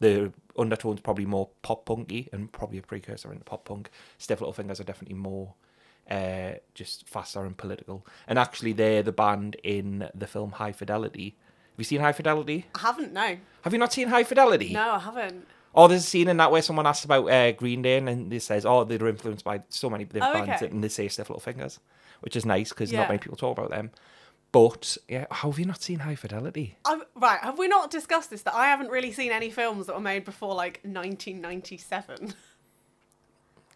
the 0.00 0.32
Undertones 0.58 1.00
probably 1.00 1.26
more 1.26 1.48
pop 1.62 1.86
punky 1.86 2.28
and 2.32 2.50
probably 2.50 2.78
a 2.78 2.82
precursor 2.82 3.32
into 3.32 3.44
pop 3.44 3.64
punk. 3.64 3.88
Stiff 4.18 4.40
Little 4.40 4.52
Fingers 4.52 4.80
are 4.80 4.84
definitely 4.84 5.14
more 5.14 5.54
uh, 6.10 6.54
just 6.74 7.08
faster 7.08 7.44
and 7.44 7.56
political. 7.56 8.04
And 8.26 8.36
actually, 8.36 8.72
they're 8.72 9.04
the 9.04 9.12
band 9.12 9.56
in 9.62 10.08
the 10.14 10.26
film 10.26 10.52
High 10.52 10.72
Fidelity. 10.72 11.36
Have 11.70 11.78
you 11.78 11.84
seen 11.84 12.00
High 12.00 12.12
Fidelity? 12.12 12.66
I 12.74 12.80
haven't, 12.80 13.12
no. 13.12 13.36
Have 13.62 13.72
you 13.72 13.78
not 13.78 13.92
seen 13.92 14.08
High 14.08 14.24
Fidelity? 14.24 14.72
No, 14.72 14.90
I 14.94 14.98
haven't. 14.98 15.46
Oh, 15.74 15.88
there's 15.88 16.02
a 16.04 16.06
scene 16.06 16.28
in 16.28 16.36
that 16.36 16.50
where 16.52 16.60
someone 16.62 16.86
asks 16.86 17.04
about 17.04 17.24
uh, 17.30 17.52
Green 17.52 17.80
Day 17.82 17.96
and 17.96 18.30
they 18.30 18.38
says, 18.38 18.66
oh, 18.66 18.84
they 18.84 18.98
were 18.98 19.08
influenced 19.08 19.44
by 19.44 19.62
so 19.70 19.88
many 19.88 20.04
different 20.04 20.26
Oh, 20.36 20.44
bands, 20.44 20.62
okay. 20.62 20.70
and 20.70 20.84
they 20.84 20.88
say 20.88 21.08
Stiff 21.08 21.30
Little 21.30 21.40
Fingers, 21.40 21.80
which 22.20 22.36
is 22.36 22.44
nice 22.44 22.68
because 22.70 22.92
Yeah. 22.92 23.00
not 23.00 23.08
many 23.08 23.18
people 23.18 23.36
talk 23.38 23.56
about 23.56 23.70
them. 23.70 23.90
But 24.52 24.98
yeah, 25.08 25.24
how 25.30 25.50
have 25.50 25.58
you 25.58 25.64
not 25.64 25.80
seen 25.82 26.00
High 26.00 26.14
Fidelity? 26.14 26.76
I've, 26.84 27.02
right, 27.14 27.40
have 27.40 27.58
we 27.58 27.68
not 27.68 27.90
discussed 27.90 28.28
this? 28.28 28.42
That 28.42 28.54
I 28.54 28.66
haven't 28.66 28.90
really 28.90 29.10
seen 29.12 29.32
any 29.32 29.48
films 29.48 29.86
that 29.86 29.94
were 29.94 30.00
made 30.02 30.26
before 30.26 30.54
like 30.54 30.80
1997. 30.84 32.34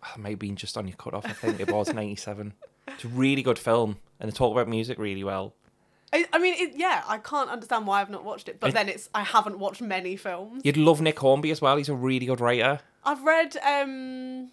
I 0.02 0.16
might 0.18 0.30
have 0.30 0.38
been 0.38 0.56
just 0.56 0.76
on 0.76 0.86
your 0.86 0.96
cut 0.98 1.14
off. 1.14 1.24
I 1.24 1.32
think 1.32 1.60
it 1.60 1.70
was 1.72 1.94
'97. 1.94 2.52
It's 2.88 3.04
a 3.04 3.08
really 3.08 3.42
good 3.42 3.58
film, 3.58 3.96
and 4.20 4.30
they 4.30 4.34
talk 4.36 4.52
about 4.52 4.68
music 4.68 4.98
really 4.98 5.24
well. 5.24 5.54
I, 6.12 6.24
I 6.32 6.38
mean, 6.38 6.54
it, 6.56 6.76
yeah, 6.76 7.02
I 7.06 7.18
can't 7.18 7.50
understand 7.50 7.86
why 7.86 8.00
I've 8.00 8.10
not 8.10 8.24
watched 8.24 8.48
it, 8.48 8.60
but 8.60 8.68
It- 8.70 8.74
then 8.74 8.88
it's 8.88 9.08
I 9.14 9.22
haven't 9.22 9.58
watched 9.58 9.80
many 9.82 10.16
films. 10.16 10.62
You'd 10.64 10.76
love 10.76 11.00
Nick 11.00 11.18
Hornby 11.18 11.50
as 11.50 11.60
well. 11.60 11.76
He's 11.76 11.88
a 11.88 11.94
really 11.94 12.26
good 12.26 12.40
writer. 12.40 12.80
I've 13.04 13.22
read 13.22 13.56
um 13.64 14.50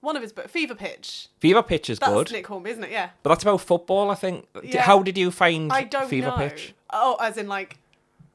one 0.00 0.16
of 0.16 0.22
his 0.22 0.32
books, 0.32 0.50
Fever 0.50 0.74
Pitch. 0.74 1.28
Fever 1.38 1.62
Pitch 1.62 1.88
is 1.88 1.98
That's 2.00 2.12
good, 2.12 2.32
Nick 2.32 2.46
Hornby, 2.48 2.70
isn't 2.70 2.84
it? 2.84 2.90
Yeah. 2.90 3.10
but 3.22 3.30
that's 3.30 3.44
about 3.44 3.60
football. 3.60 4.10
I 4.10 4.14
think. 4.16 4.48
D- 4.60 4.70
Yeah. 4.72 4.82
How 4.82 5.02
did 5.02 5.16
you 5.16 5.30
find 5.30 5.72
I 5.72 5.84
don't 5.84 6.08
Fever 6.08 6.28
know. 6.28 6.36
Pitch? 6.36 6.74
Oh, 6.90 7.16
as 7.20 7.36
in 7.38 7.46
like, 7.48 7.78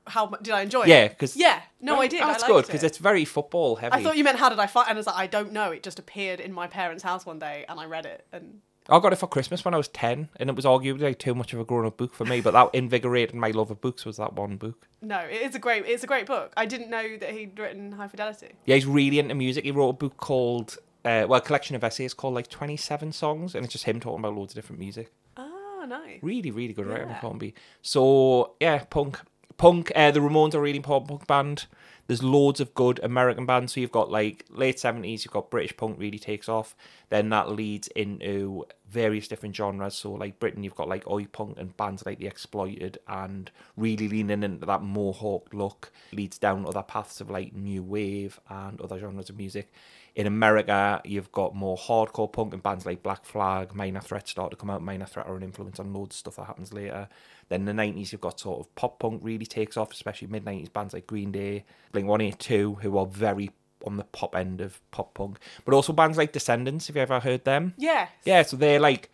how 0.07 0.27
mu- 0.29 0.37
did 0.41 0.53
I 0.53 0.61
enjoy 0.61 0.83
it? 0.83 0.87
Yeah, 0.87 1.09
because 1.09 1.35
Yeah. 1.35 1.61
No, 1.81 1.99
I 1.99 2.07
did. 2.07 2.21
That's 2.21 2.43
I 2.43 2.47
good 2.47 2.65
because 2.65 2.83
it. 2.83 2.87
it's 2.87 2.97
very 2.97 3.25
football 3.25 3.75
heavy. 3.75 3.93
I 3.93 4.01
thought 4.01 4.15
you 4.17 4.23
meant 4.23 4.39
how 4.39 4.47
did 4.49 4.57
I 4.59 4.67
find? 4.67 4.87
And 4.87 4.97
I 4.97 4.99
was 4.99 5.07
like, 5.07 5.17
I 5.17 5.27
don't 5.27 5.51
know. 5.51 5.71
It 5.71 5.83
just 5.83 5.99
appeared 5.99 6.39
in 6.39 6.53
my 6.53 6.67
parents' 6.67 7.03
house 7.03 7.25
one 7.25 7.39
day, 7.39 7.65
and 7.67 7.79
I 7.79 7.85
read 7.85 8.05
it. 8.05 8.25
And 8.31 8.61
I 8.89 8.99
got 8.99 9.11
it 9.13 9.17
for 9.17 9.27
Christmas 9.27 9.65
when 9.65 9.73
I 9.73 9.77
was 9.77 9.87
10, 9.89 10.29
and 10.37 10.49
it 10.49 10.55
was 10.55 10.63
arguably 10.65 11.01
like 11.01 11.19
too 11.19 11.35
much 11.35 11.53
of 11.53 11.59
a 11.59 11.65
grown 11.65 11.85
up 11.85 11.97
book 11.97 12.13
for 12.13 12.25
me, 12.25 12.39
but 12.41 12.51
that 12.53 12.69
invigorated 12.73 13.35
my 13.35 13.51
love 13.51 13.69
of 13.71 13.81
books 13.81 14.05
was 14.05 14.17
that 14.17 14.33
one 14.33 14.55
book. 14.57 14.87
no, 15.01 15.19
it 15.19 15.41
is 15.41 15.55
a 15.55 15.59
great. 15.59 15.85
It's 15.85 16.03
a 16.03 16.07
great 16.07 16.25
book. 16.25 16.53
I 16.55 16.65
didn't 16.65 16.89
know 16.89 17.17
that 17.17 17.31
he'd 17.31 17.57
written 17.59 17.91
High 17.91 18.07
Fidelity. 18.07 18.53
Yeah, 18.65 18.75
he's 18.75 18.85
really 18.85 19.19
into 19.19 19.35
music. 19.35 19.65
He 19.65 19.71
wrote 19.71 19.89
a 19.89 19.93
book 19.93 20.17
called, 20.17 20.77
uh, 21.05 21.25
well, 21.27 21.39
a 21.39 21.41
collection 21.41 21.75
of 21.75 21.83
essays 21.83 22.13
called 22.13 22.33
like 22.33 22.47
27 22.47 23.11
Songs, 23.11 23.55
and 23.55 23.63
it's 23.65 23.73
just 23.73 23.83
him 23.85 23.99
talking 23.99 24.19
about 24.19 24.35
loads 24.35 24.53
of 24.53 24.55
different 24.55 24.79
music. 24.79 25.11
Ah, 25.35 25.85
nice. 25.87 26.19
Really, 26.21 26.51
really 26.51 26.73
good 26.73 26.85
writer, 26.87 27.05
Yeah. 27.07 27.19
Hornby. 27.19 27.53
So 27.81 28.53
yeah, 28.59 28.83
punk, 28.89 29.19
punk. 29.57 29.91
Uh, 29.95 30.11
the 30.11 30.19
Ramones 30.21 30.53
are 30.55 30.59
a 30.59 30.61
really 30.61 30.77
important 30.77 31.09
punk 31.09 31.27
band. 31.27 31.65
There's 32.07 32.23
loads 32.23 32.59
of 32.59 32.73
good 32.73 32.99
American 33.03 33.45
bands. 33.45 33.73
So 33.73 33.81
you've 33.81 33.91
got 33.91 34.09
like 34.09 34.45
late 34.49 34.79
seventies. 34.79 35.25
You've 35.25 35.33
got 35.33 35.51
British 35.51 35.75
punk 35.75 35.99
really 35.99 36.19
takes 36.19 36.49
off. 36.49 36.75
Then 37.09 37.29
that 37.29 37.51
leads 37.51 37.87
into 37.89 38.65
various 38.89 39.27
different 39.27 39.55
genres. 39.55 39.95
So 39.95 40.13
like 40.13 40.39
Britain, 40.39 40.63
you've 40.63 40.75
got 40.75 40.87
like 40.87 41.07
oi 41.07 41.25
punk 41.25 41.57
and 41.59 41.75
bands 41.75 42.05
like 42.05 42.19
the 42.19 42.27
Exploited, 42.27 42.97
and 43.07 43.51
really 43.75 44.07
leaning 44.07 44.43
into 44.43 44.65
that 44.65 44.81
Mohawk 44.81 45.53
look 45.53 45.91
leads 46.13 46.37
down 46.37 46.65
other 46.65 46.83
paths 46.83 47.21
of 47.21 47.29
like 47.29 47.53
new 47.53 47.83
wave 47.83 48.39
and 48.49 48.79
other 48.79 48.99
genres 48.99 49.29
of 49.29 49.37
music. 49.37 49.71
In 50.17 50.25
America, 50.25 50.99
you've 51.05 51.31
got 51.31 51.53
more 51.53 51.77
hardcore 51.77 52.33
punk 52.33 52.51
and 52.51 52.63
bands 52.63 52.87
like 52.87 53.03
Black 53.03 53.23
Flag, 53.23 53.75
Minor 53.75 54.01
Threat 54.01 54.27
start 54.27 54.49
to 54.49 54.57
come 54.57 54.71
out. 54.71 54.81
Minor 54.81 55.05
Threat 55.05 55.27
are 55.27 55.35
an 55.35 55.43
influence 55.43 55.79
on 55.79 55.93
loads 55.93 56.15
of 56.15 56.19
stuff 56.19 56.35
that 56.37 56.45
happens 56.45 56.73
later. 56.73 57.07
Then 57.49 57.69
in 57.69 57.77
the 57.77 57.83
90s, 57.83 58.11
you've 58.11 58.21
got 58.21 58.39
sort 58.39 58.59
of 58.59 58.73
pop 58.73 58.97
punk 58.97 59.21
really 59.23 59.45
takes 59.45 59.77
off, 59.77 59.91
especially 59.91 60.27
mid 60.27 60.43
90s 60.43 60.73
bands 60.73 60.95
like 60.95 61.05
Green 61.05 61.31
Day, 61.31 61.65
Blink 61.91 62.07
182, 62.07 62.79
who 62.81 62.97
are 62.97 63.05
very 63.05 63.51
on 63.85 63.97
the 63.97 64.05
pop 64.05 64.35
end 64.35 64.59
of 64.59 64.81
pop 64.89 65.13
punk. 65.13 65.37
But 65.65 65.75
also 65.75 65.93
bands 65.93 66.17
like 66.17 66.31
Descendents, 66.31 66.87
have 66.87 66.95
you 66.95 67.03
ever 67.03 67.19
heard 67.19 67.45
them? 67.45 67.75
Yeah. 67.77 68.07
Yeah, 68.25 68.41
so 68.41 68.57
they're 68.57 68.79
like 68.79 69.11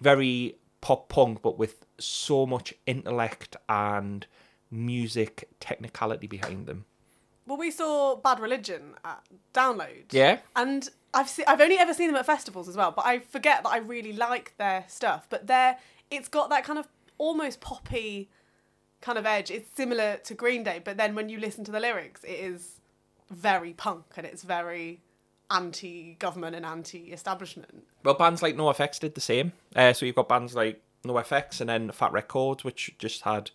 very 0.00 0.56
pop 0.80 1.10
punk, 1.10 1.42
but 1.42 1.58
with 1.58 1.84
so 1.98 2.46
much 2.46 2.72
intellect 2.86 3.54
and 3.68 4.26
music 4.70 5.46
technicality 5.60 6.26
behind 6.26 6.66
them. 6.66 6.86
Well, 7.48 7.56
we 7.56 7.70
saw 7.70 8.16
Bad 8.16 8.40
Religion 8.40 8.94
at 9.06 9.22
Download. 9.54 10.04
Yeah? 10.12 10.40
And 10.54 10.86
I've 11.14 11.30
se- 11.30 11.44
I've 11.48 11.62
only 11.62 11.78
ever 11.78 11.94
seen 11.94 12.08
them 12.08 12.16
at 12.16 12.26
festivals 12.26 12.68
as 12.68 12.76
well, 12.76 12.92
but 12.92 13.06
I 13.06 13.20
forget 13.20 13.62
that 13.62 13.70
I 13.70 13.78
really 13.78 14.12
like 14.12 14.54
their 14.58 14.84
stuff. 14.86 15.26
But 15.30 15.46
they're 15.46 15.78
it's 16.10 16.28
got 16.28 16.50
that 16.50 16.64
kind 16.64 16.78
of 16.78 16.88
almost 17.16 17.62
poppy 17.62 18.28
kind 19.00 19.16
of 19.16 19.24
edge. 19.24 19.50
It's 19.50 19.74
similar 19.74 20.18
to 20.24 20.34
Green 20.34 20.62
Day, 20.62 20.82
but 20.84 20.98
then 20.98 21.14
when 21.14 21.30
you 21.30 21.40
listen 21.40 21.64
to 21.64 21.72
the 21.72 21.80
lyrics, 21.80 22.22
it 22.22 22.38
is 22.38 22.80
very 23.30 23.72
punk 23.72 24.04
and 24.16 24.26
it's 24.26 24.42
very 24.42 25.00
anti-government 25.50 26.54
and 26.54 26.66
anti-establishment. 26.66 27.84
Well, 28.04 28.14
bands 28.14 28.42
like 28.42 28.56
NoFX 28.56 29.00
did 29.00 29.14
the 29.14 29.22
same. 29.22 29.52
Uh, 29.74 29.94
so 29.94 30.04
you've 30.04 30.16
got 30.16 30.28
bands 30.28 30.54
like 30.54 30.82
NoFX 31.04 31.60
and 31.60 31.70
then 31.70 31.90
Fat 31.92 32.12
Records, 32.12 32.64
which 32.64 32.94
just 32.98 33.22
had 33.22 33.50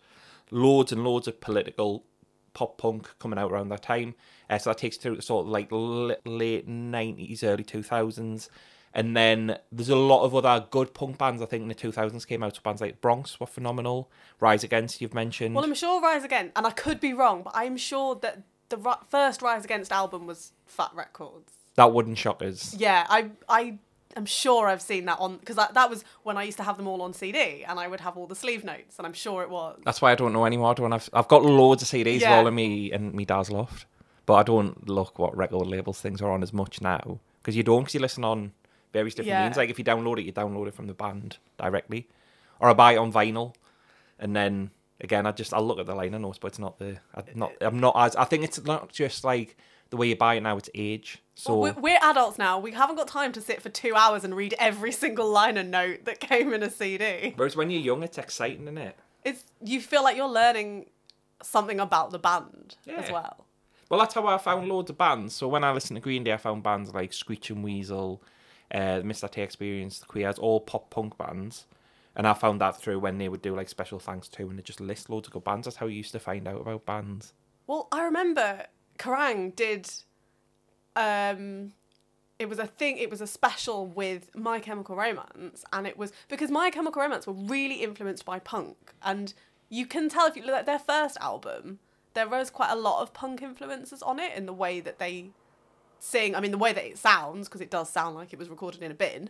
loads 0.50 0.92
and 0.92 1.04
loads 1.04 1.28
of 1.28 1.40
political 1.42 2.04
pop 2.54 2.78
punk 2.78 3.10
coming 3.20 3.40
out 3.40 3.52
around 3.52 3.70
that 3.70 3.82
time. 3.84 4.16
Uh, 4.50 4.58
so 4.58 4.70
that 4.70 4.78
takes 4.78 4.98
through 4.98 5.16
to 5.18 5.22
sort 5.22 5.46
of 5.46 5.52
like 5.52 5.72
l- 5.72 6.16
late 6.26 6.68
90s, 6.68 7.44
early 7.44 7.64
2000s. 7.64 8.50
And 8.96 9.18
then 9.18 9.58
there's 9.72 9.90
a 9.90 9.96
lot 9.96 10.24
of 10.24 10.36
other 10.36 10.68
good 10.70 10.94
punk 10.94 11.18
bands, 11.18 11.42
I 11.42 11.46
think, 11.48 11.64
in 11.64 11.68
the 11.68 11.74
2000s 11.76 12.28
came 12.28 12.44
out. 12.44 12.56
So 12.56 12.62
bands 12.64 12.80
like 12.80 13.02
Bronx 13.02 13.40
were 13.40 13.48
phenomenal. 13.48 14.12
Rise 14.40 14.64
Against, 14.64 15.02
you've 15.02 15.16
mentioned. 15.16 15.56
Well, 15.56 15.64
I'm 15.64 15.74
sure 15.74 16.00
Rise 16.02 16.24
Against, 16.24 16.52
and 16.56 16.68
I 16.68 16.72
could 16.72 17.00
be 17.00 17.14
wrong, 17.14 17.42
but 17.44 17.54
I'm 17.56 17.76
sure 17.76 18.14
that 18.22 18.44
the 18.70 18.78
first 19.10 19.42
Rise 19.42 19.66
Against 19.66 19.92
album 19.92 20.28
was 20.28 20.52
Fat 20.68 20.92
Records. 20.94 21.52
that 21.76 21.92
wouldn't 21.92 22.20
shock 22.20 22.44
us. 22.44 22.76
Yeah, 22.76 23.08
I 23.10 23.32
I 23.50 23.80
am 24.16 24.26
sure 24.26 24.68
I've 24.68 24.82
seen 24.82 25.06
that 25.06 25.20
on 25.20 25.38
because 25.38 25.56
that, 25.56 25.74
that 25.74 25.90
was 25.90 26.04
when 26.24 26.38
I 26.38 26.44
used 26.44 26.58
to 26.58 26.64
have 26.64 26.78
them 26.78 26.88
all 26.88 27.02
on 27.02 27.14
CD 27.14 27.64
and 27.68 27.80
I 27.80 27.88
would 27.88 28.00
have 28.02 28.18
all 28.18 28.28
the 28.28 28.36
sleeve 28.36 28.64
notes 28.64 28.98
and 28.98 29.06
I'm 29.08 29.14
sure 29.14 29.42
it 29.44 29.50
was. 29.50 29.80
That's 29.86 30.02
why 30.02 30.12
I 30.12 30.16
don't 30.16 30.34
know 30.34 30.46
anymore. 30.46 30.72
I 30.72 30.74
don't 30.74 30.92
have, 30.92 31.10
I've 31.14 31.28
got 31.28 31.44
loads 31.44 31.82
of 31.82 31.88
CDs 31.90 32.20
Yeah. 32.22 32.36
all 32.38 32.48
in 32.48 32.56
me 32.56 32.92
and 32.92 33.14
me 33.14 33.26
dad's 33.26 33.50
loft, 33.52 33.86
but 34.26 34.36
I 34.36 34.44
don't 34.44 34.88
look 34.88 35.18
what 35.20 35.36
record 35.36 35.68
labels 35.68 36.00
things 36.02 36.22
are 36.22 36.32
on 36.32 36.44
as 36.44 36.54
much 36.54 36.82
now 36.82 37.20
because 37.42 37.56
you 37.56 37.64
don't 37.64 37.82
because 37.82 37.94
you 37.96 38.00
listen 38.00 38.24
on 38.24 38.54
various 38.94 39.16
different 39.16 39.38
Yeah. 39.40 39.44
means. 39.44 39.58
Like 39.58 39.70
if 39.70 39.80
you 39.80 39.86
download 39.86 40.20
it, 40.20 40.24
you 40.26 40.32
download 40.34 40.68
it 40.68 40.74
from 40.76 40.88
the 40.88 40.94
band 40.94 41.38
directly, 41.58 42.08
or 42.60 42.70
I 42.70 42.74
buy 42.74 42.94
it 42.94 42.98
on 42.98 43.12
vinyl, 43.12 43.56
and 44.20 44.36
then 44.36 44.70
again 45.02 45.26
I 45.26 45.32
just 45.32 45.54
I 45.54 45.60
look 45.60 45.80
at 45.80 45.86
the 45.88 45.96
liner 45.96 46.20
notes, 46.20 46.38
but 46.38 46.48
it's 46.48 46.60
not 46.60 46.78
the 46.78 46.98
I'm 47.16 47.26
not 47.36 47.52
I'm 47.62 47.80
not 47.80 47.96
as 47.98 48.16
I 48.16 48.26
think 48.26 48.44
it's 48.44 48.64
not 48.64 48.92
just 48.92 49.24
like 49.24 49.58
the 49.90 49.98
way 49.98 50.08
you 50.10 50.16
buy 50.16 50.36
it 50.36 50.42
now. 50.42 50.58
It's 50.58 50.70
age. 50.76 51.23
So 51.36 51.58
Well, 51.58 51.74
we're, 51.76 51.82
we're 51.82 52.00
adults 52.02 52.38
now. 52.38 52.60
We 52.60 52.72
haven't 52.72 52.96
got 52.96 53.08
time 53.08 53.32
to 53.34 53.42
sit 53.42 53.62
for 53.62 53.70
two 53.70 53.96
hours 53.96 54.24
and 54.24 54.36
read 54.36 54.54
every 54.60 54.92
single 55.04 55.30
liner 55.30 55.64
note 55.64 56.06
that 56.06 56.20
came 56.20 56.54
in 56.54 56.64
a 56.64 56.70
CD. 56.70 57.34
whereas 57.36 57.56
when 57.56 57.70
you're 57.70 57.82
young, 57.82 58.04
it's 58.04 58.18
exciting, 58.18 58.64
isn't 58.64 58.78
it? 58.78 58.98
It's 59.24 59.44
you 59.64 59.80
feel 59.82 60.04
like 60.04 60.18
you're 60.18 60.28
learning 60.28 60.88
something 61.42 61.80
about 61.80 62.12
the 62.12 62.20
band 62.20 62.76
as 62.88 63.12
well. 63.12 63.46
Well, 63.90 64.00
that's 64.00 64.14
how 64.16 64.26
I 64.28 64.38
found 64.38 64.68
loads 64.68 64.90
of 64.90 64.98
bands. 64.98 65.34
So 65.36 65.48
when 65.48 65.64
I 65.64 65.72
listened 65.72 65.98
to 65.98 66.02
Green 66.02 66.24
Day, 66.24 66.34
I 66.34 66.38
found 66.38 66.64
bands 66.64 66.94
like 66.94 67.14
Screeching 67.14 67.62
Weasel, 67.62 68.24
uh, 68.74 69.02
Mr. 69.02 69.30
T 69.30 69.42
Experience, 69.42 70.00
The 70.00 70.06
Queers, 70.08 70.40
all 70.40 70.60
pop 70.62 70.90
punk 70.90 71.18
bands. 71.18 71.68
And 72.16 72.28
I 72.28 72.34
found 72.34 72.62
that 72.62 72.80
through 72.80 73.00
when 73.00 73.18
they 73.18 73.30
would 73.30 73.42
do 73.42 73.56
like 73.56 73.70
special 73.70 74.00
thanks 74.00 74.28
too, 74.28 74.50
and 74.50 74.58
they 74.58 74.64
just 74.64 74.82
list 74.82 75.10
loads 75.10 75.28
of 75.28 75.34
good 75.34 75.44
bands. 75.44 75.66
That's 75.66 75.78
how 75.78 75.88
you 75.88 75.98
used 75.98 76.12
to 76.14 76.20
find 76.20 76.48
out 76.48 76.62
about 76.62 76.86
bands. 76.86 77.34
Well, 77.68 77.88
I 77.92 78.04
remember 78.04 78.66
Kerrang 79.00 79.56
did. 79.56 79.90
Um, 80.96 81.74
it 82.40 82.50
was 82.50 82.60
a 82.60 82.68
thing. 82.68 82.98
It 82.98 83.10
was 83.10 83.22
a 83.22 83.28
special 83.28 83.88
with 83.88 84.36
My 84.36 84.60
Chemical 84.60 84.96
Romance, 84.96 85.64
and 85.72 85.88
it 85.88 85.98
was 85.98 86.12
because 86.28 86.52
My 86.52 86.70
Chemical 86.70 87.02
Romance 87.02 87.28
were 87.28 87.34
really 87.34 87.84
influenced 87.84 88.26
by 88.26 88.40
punk, 88.40 88.94
and 89.02 89.34
you 89.70 89.86
can 89.86 90.10
tell 90.10 90.28
if 90.28 90.36
you 90.36 90.44
look 90.44 90.56
at 90.56 90.66
their 90.66 90.80
first 90.80 91.18
album, 91.22 91.80
there 92.14 92.28
was 92.28 92.50
quite 92.50 92.72
a 92.72 92.76
lot 92.76 93.02
of 93.02 93.14
punk 93.14 93.42
influences 93.42 94.02
on 94.02 94.20
it 94.20 94.36
in 94.36 94.46
the 94.46 94.54
way 94.54 94.80
that 94.80 95.00
they 95.00 95.30
sing. 96.00 96.36
I 96.36 96.42
mean, 96.42 96.52
the 96.52 96.58
way 96.58 96.74
that 96.74 96.86
it 96.86 96.98
sounds, 96.98 97.48
because 97.48 97.62
it 97.62 97.72
does 97.72 97.90
sound 97.90 98.16
like 98.16 98.34
it 98.34 98.40
was 98.40 98.50
recorded 98.50 98.84
in 98.84 98.92
a 98.92 98.96
bin. 98.96 99.30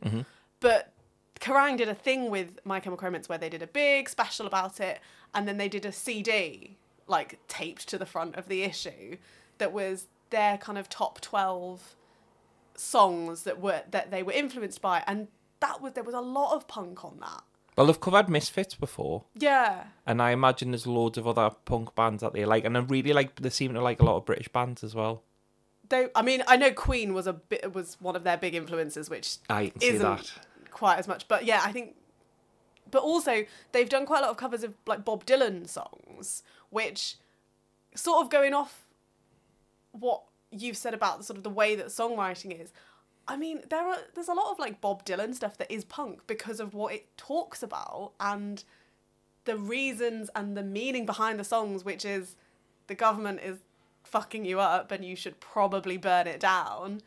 But 0.59 0.91
Kerrang 1.39 1.77
did 1.77 1.89
a 1.89 1.95
thing 1.95 2.29
with 2.29 2.59
My 2.63 2.79
Chemical 2.79 3.05
Romance 3.05 3.29
where 3.29 3.37
they 3.37 3.49
did 3.49 3.61
a 3.61 3.67
big 3.67 4.09
special 4.09 4.47
about 4.47 4.79
it, 4.79 4.99
and 5.33 5.47
then 5.47 5.57
they 5.57 5.69
did 5.69 5.85
a 5.85 5.91
CD 5.91 6.77
like 7.07 7.37
taped 7.47 7.87
to 7.89 7.97
the 7.97 8.05
front 8.05 8.35
of 8.35 8.47
the 8.47 8.63
issue 8.63 9.17
that 9.57 9.71
was 9.73 10.07
their 10.33 10.57
kind 10.57 10.77
of 10.77 10.89
top 10.89 11.21
twelve 11.21 11.95
songs 12.75 13.43
that 13.43 13.61
were 13.61 13.83
that 13.91 14.11
they 14.11 14.23
were 14.23 14.33
influenced 14.33 14.81
by, 14.81 15.03
and 15.07 15.27
that 15.61 15.81
was 15.81 15.93
there 15.93 16.03
was 16.03 16.15
a 16.15 16.19
lot 16.21 16.53
of 16.55 16.67
punk 16.67 17.05
on 17.05 17.19
that. 17.21 17.43
Well, 17.77 17.87
they've 17.87 17.99
covered 17.99 18.29
Misfits 18.29 18.75
before, 18.75 19.23
Yeah, 19.35 19.85
and 20.05 20.21
I 20.21 20.29
imagine 20.31 20.71
there's 20.71 20.85
loads 20.85 21.17
of 21.17 21.25
other 21.27 21.49
punk 21.65 21.95
bands 21.95 22.21
that 22.21 22.33
they 22.33 22.45
like, 22.45 22.65
and 22.65 22.77
I 22.77 22.81
really 22.81 23.13
like. 23.13 23.35
They 23.37 23.49
seem 23.49 23.73
to 23.73 23.81
like 23.81 23.99
a 24.01 24.05
lot 24.05 24.17
of 24.17 24.25
British 24.25 24.47
bands 24.49 24.83
as 24.83 24.93
well. 24.93 25.23
they. 25.89 26.07
I 26.13 26.21
mean, 26.21 26.43
I 26.47 26.55
know 26.57 26.71
Queen 26.71 27.13
was 27.13 27.25
a 27.27 27.33
bit 27.33 27.73
was 27.73 27.97
one 27.99 28.15
of 28.15 28.23
their 28.23 28.37
big 28.37 28.53
influences, 28.53 29.09
which 29.09 29.37
I 29.49 29.71
isn't 29.81 30.01
that. 30.01 30.31
quite 30.69 30.99
as 30.99 31.07
much. 31.07 31.27
But 31.27 31.45
yeah, 31.45 31.61
I 31.63 31.71
think. 31.71 31.95
But 32.91 33.01
also, 33.01 33.45
they've 33.71 33.89
done 33.89 34.05
quite 34.05 34.19
a 34.19 34.21
lot 34.21 34.29
of 34.31 34.37
covers 34.37 34.63
of 34.63 34.75
like 34.85 35.03
Bob 35.03 35.25
Dylan 35.25 35.67
songs, 35.67 36.43
which 36.69 37.15
sort 37.95 38.23
of 38.23 38.29
going 38.29 38.53
off 38.53 38.82
what 39.93 40.23
you've 40.51 40.77
said 40.77 40.93
about 40.93 41.17
the 41.17 41.23
sort 41.23 41.37
of 41.37 41.43
the 41.43 41.49
way 41.49 41.75
that 41.75 41.87
songwriting 41.87 42.59
is. 42.61 42.71
I 43.27 43.37
mean, 43.37 43.61
there 43.69 43.87
are 43.87 43.97
there's 44.15 44.27
a 44.27 44.33
lot 44.33 44.51
of 44.51 44.59
like 44.59 44.81
Bob 44.81 45.05
Dylan 45.05 45.33
stuff 45.33 45.57
that 45.57 45.71
is 45.71 45.85
punk 45.85 46.27
because 46.27 46.59
of 46.59 46.73
what 46.73 46.93
it 46.93 47.15
talks 47.17 47.63
about 47.63 48.11
and 48.19 48.63
the 49.45 49.57
reasons 49.57 50.29
and 50.35 50.57
the 50.57 50.63
meaning 50.63 51.05
behind 51.05 51.39
the 51.39 51.43
songs, 51.43 51.85
which 51.85 52.05
is 52.05 52.35
the 52.87 52.95
government 52.95 53.39
is 53.43 53.59
fucking 54.03 54.45
you 54.45 54.59
up 54.59 54.91
and 54.91 55.05
you 55.05 55.15
should 55.15 55.39
probably 55.39 55.97
burn 55.97 56.27
it 56.27 56.39
down. 56.39 57.01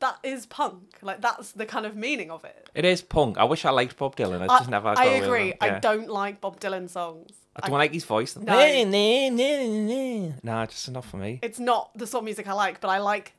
That 0.00 0.18
is 0.22 0.46
punk. 0.46 0.98
Like 1.02 1.20
that's 1.20 1.52
the 1.52 1.66
kind 1.66 1.86
of 1.86 1.94
meaning 1.94 2.30
of 2.30 2.44
it. 2.44 2.70
It 2.74 2.84
is 2.84 3.02
punk. 3.02 3.38
I 3.38 3.44
wish 3.44 3.64
I 3.64 3.70
liked 3.70 3.96
Bob 3.96 4.16
Dylan. 4.16 4.42
I 4.42 4.46
just 4.46 4.70
never. 4.70 4.88
I 4.88 4.94
got 4.94 5.06
away 5.06 5.20
with 5.20 5.28
agree. 5.28 5.46
him. 5.48 5.56
I 5.60 5.78
don't 5.78 6.08
like 6.08 6.40
Bob 6.40 6.58
Dylan 6.58 6.88
songs. 6.88 7.32
I 7.62 7.68
don't 7.68 7.78
like 7.78 7.92
his 7.92 8.04
voice. 8.04 8.36
No. 8.36 10.34
Nah, 10.42 10.66
just 10.66 10.88
enough 10.88 11.08
for 11.10 11.16
me. 11.16 11.38
It's 11.42 11.58
not 11.58 11.90
the 11.96 12.06
sort 12.06 12.20
of 12.22 12.24
music 12.24 12.46
I 12.48 12.52
like, 12.52 12.80
but 12.80 12.88
I 12.88 12.98
like 12.98 13.34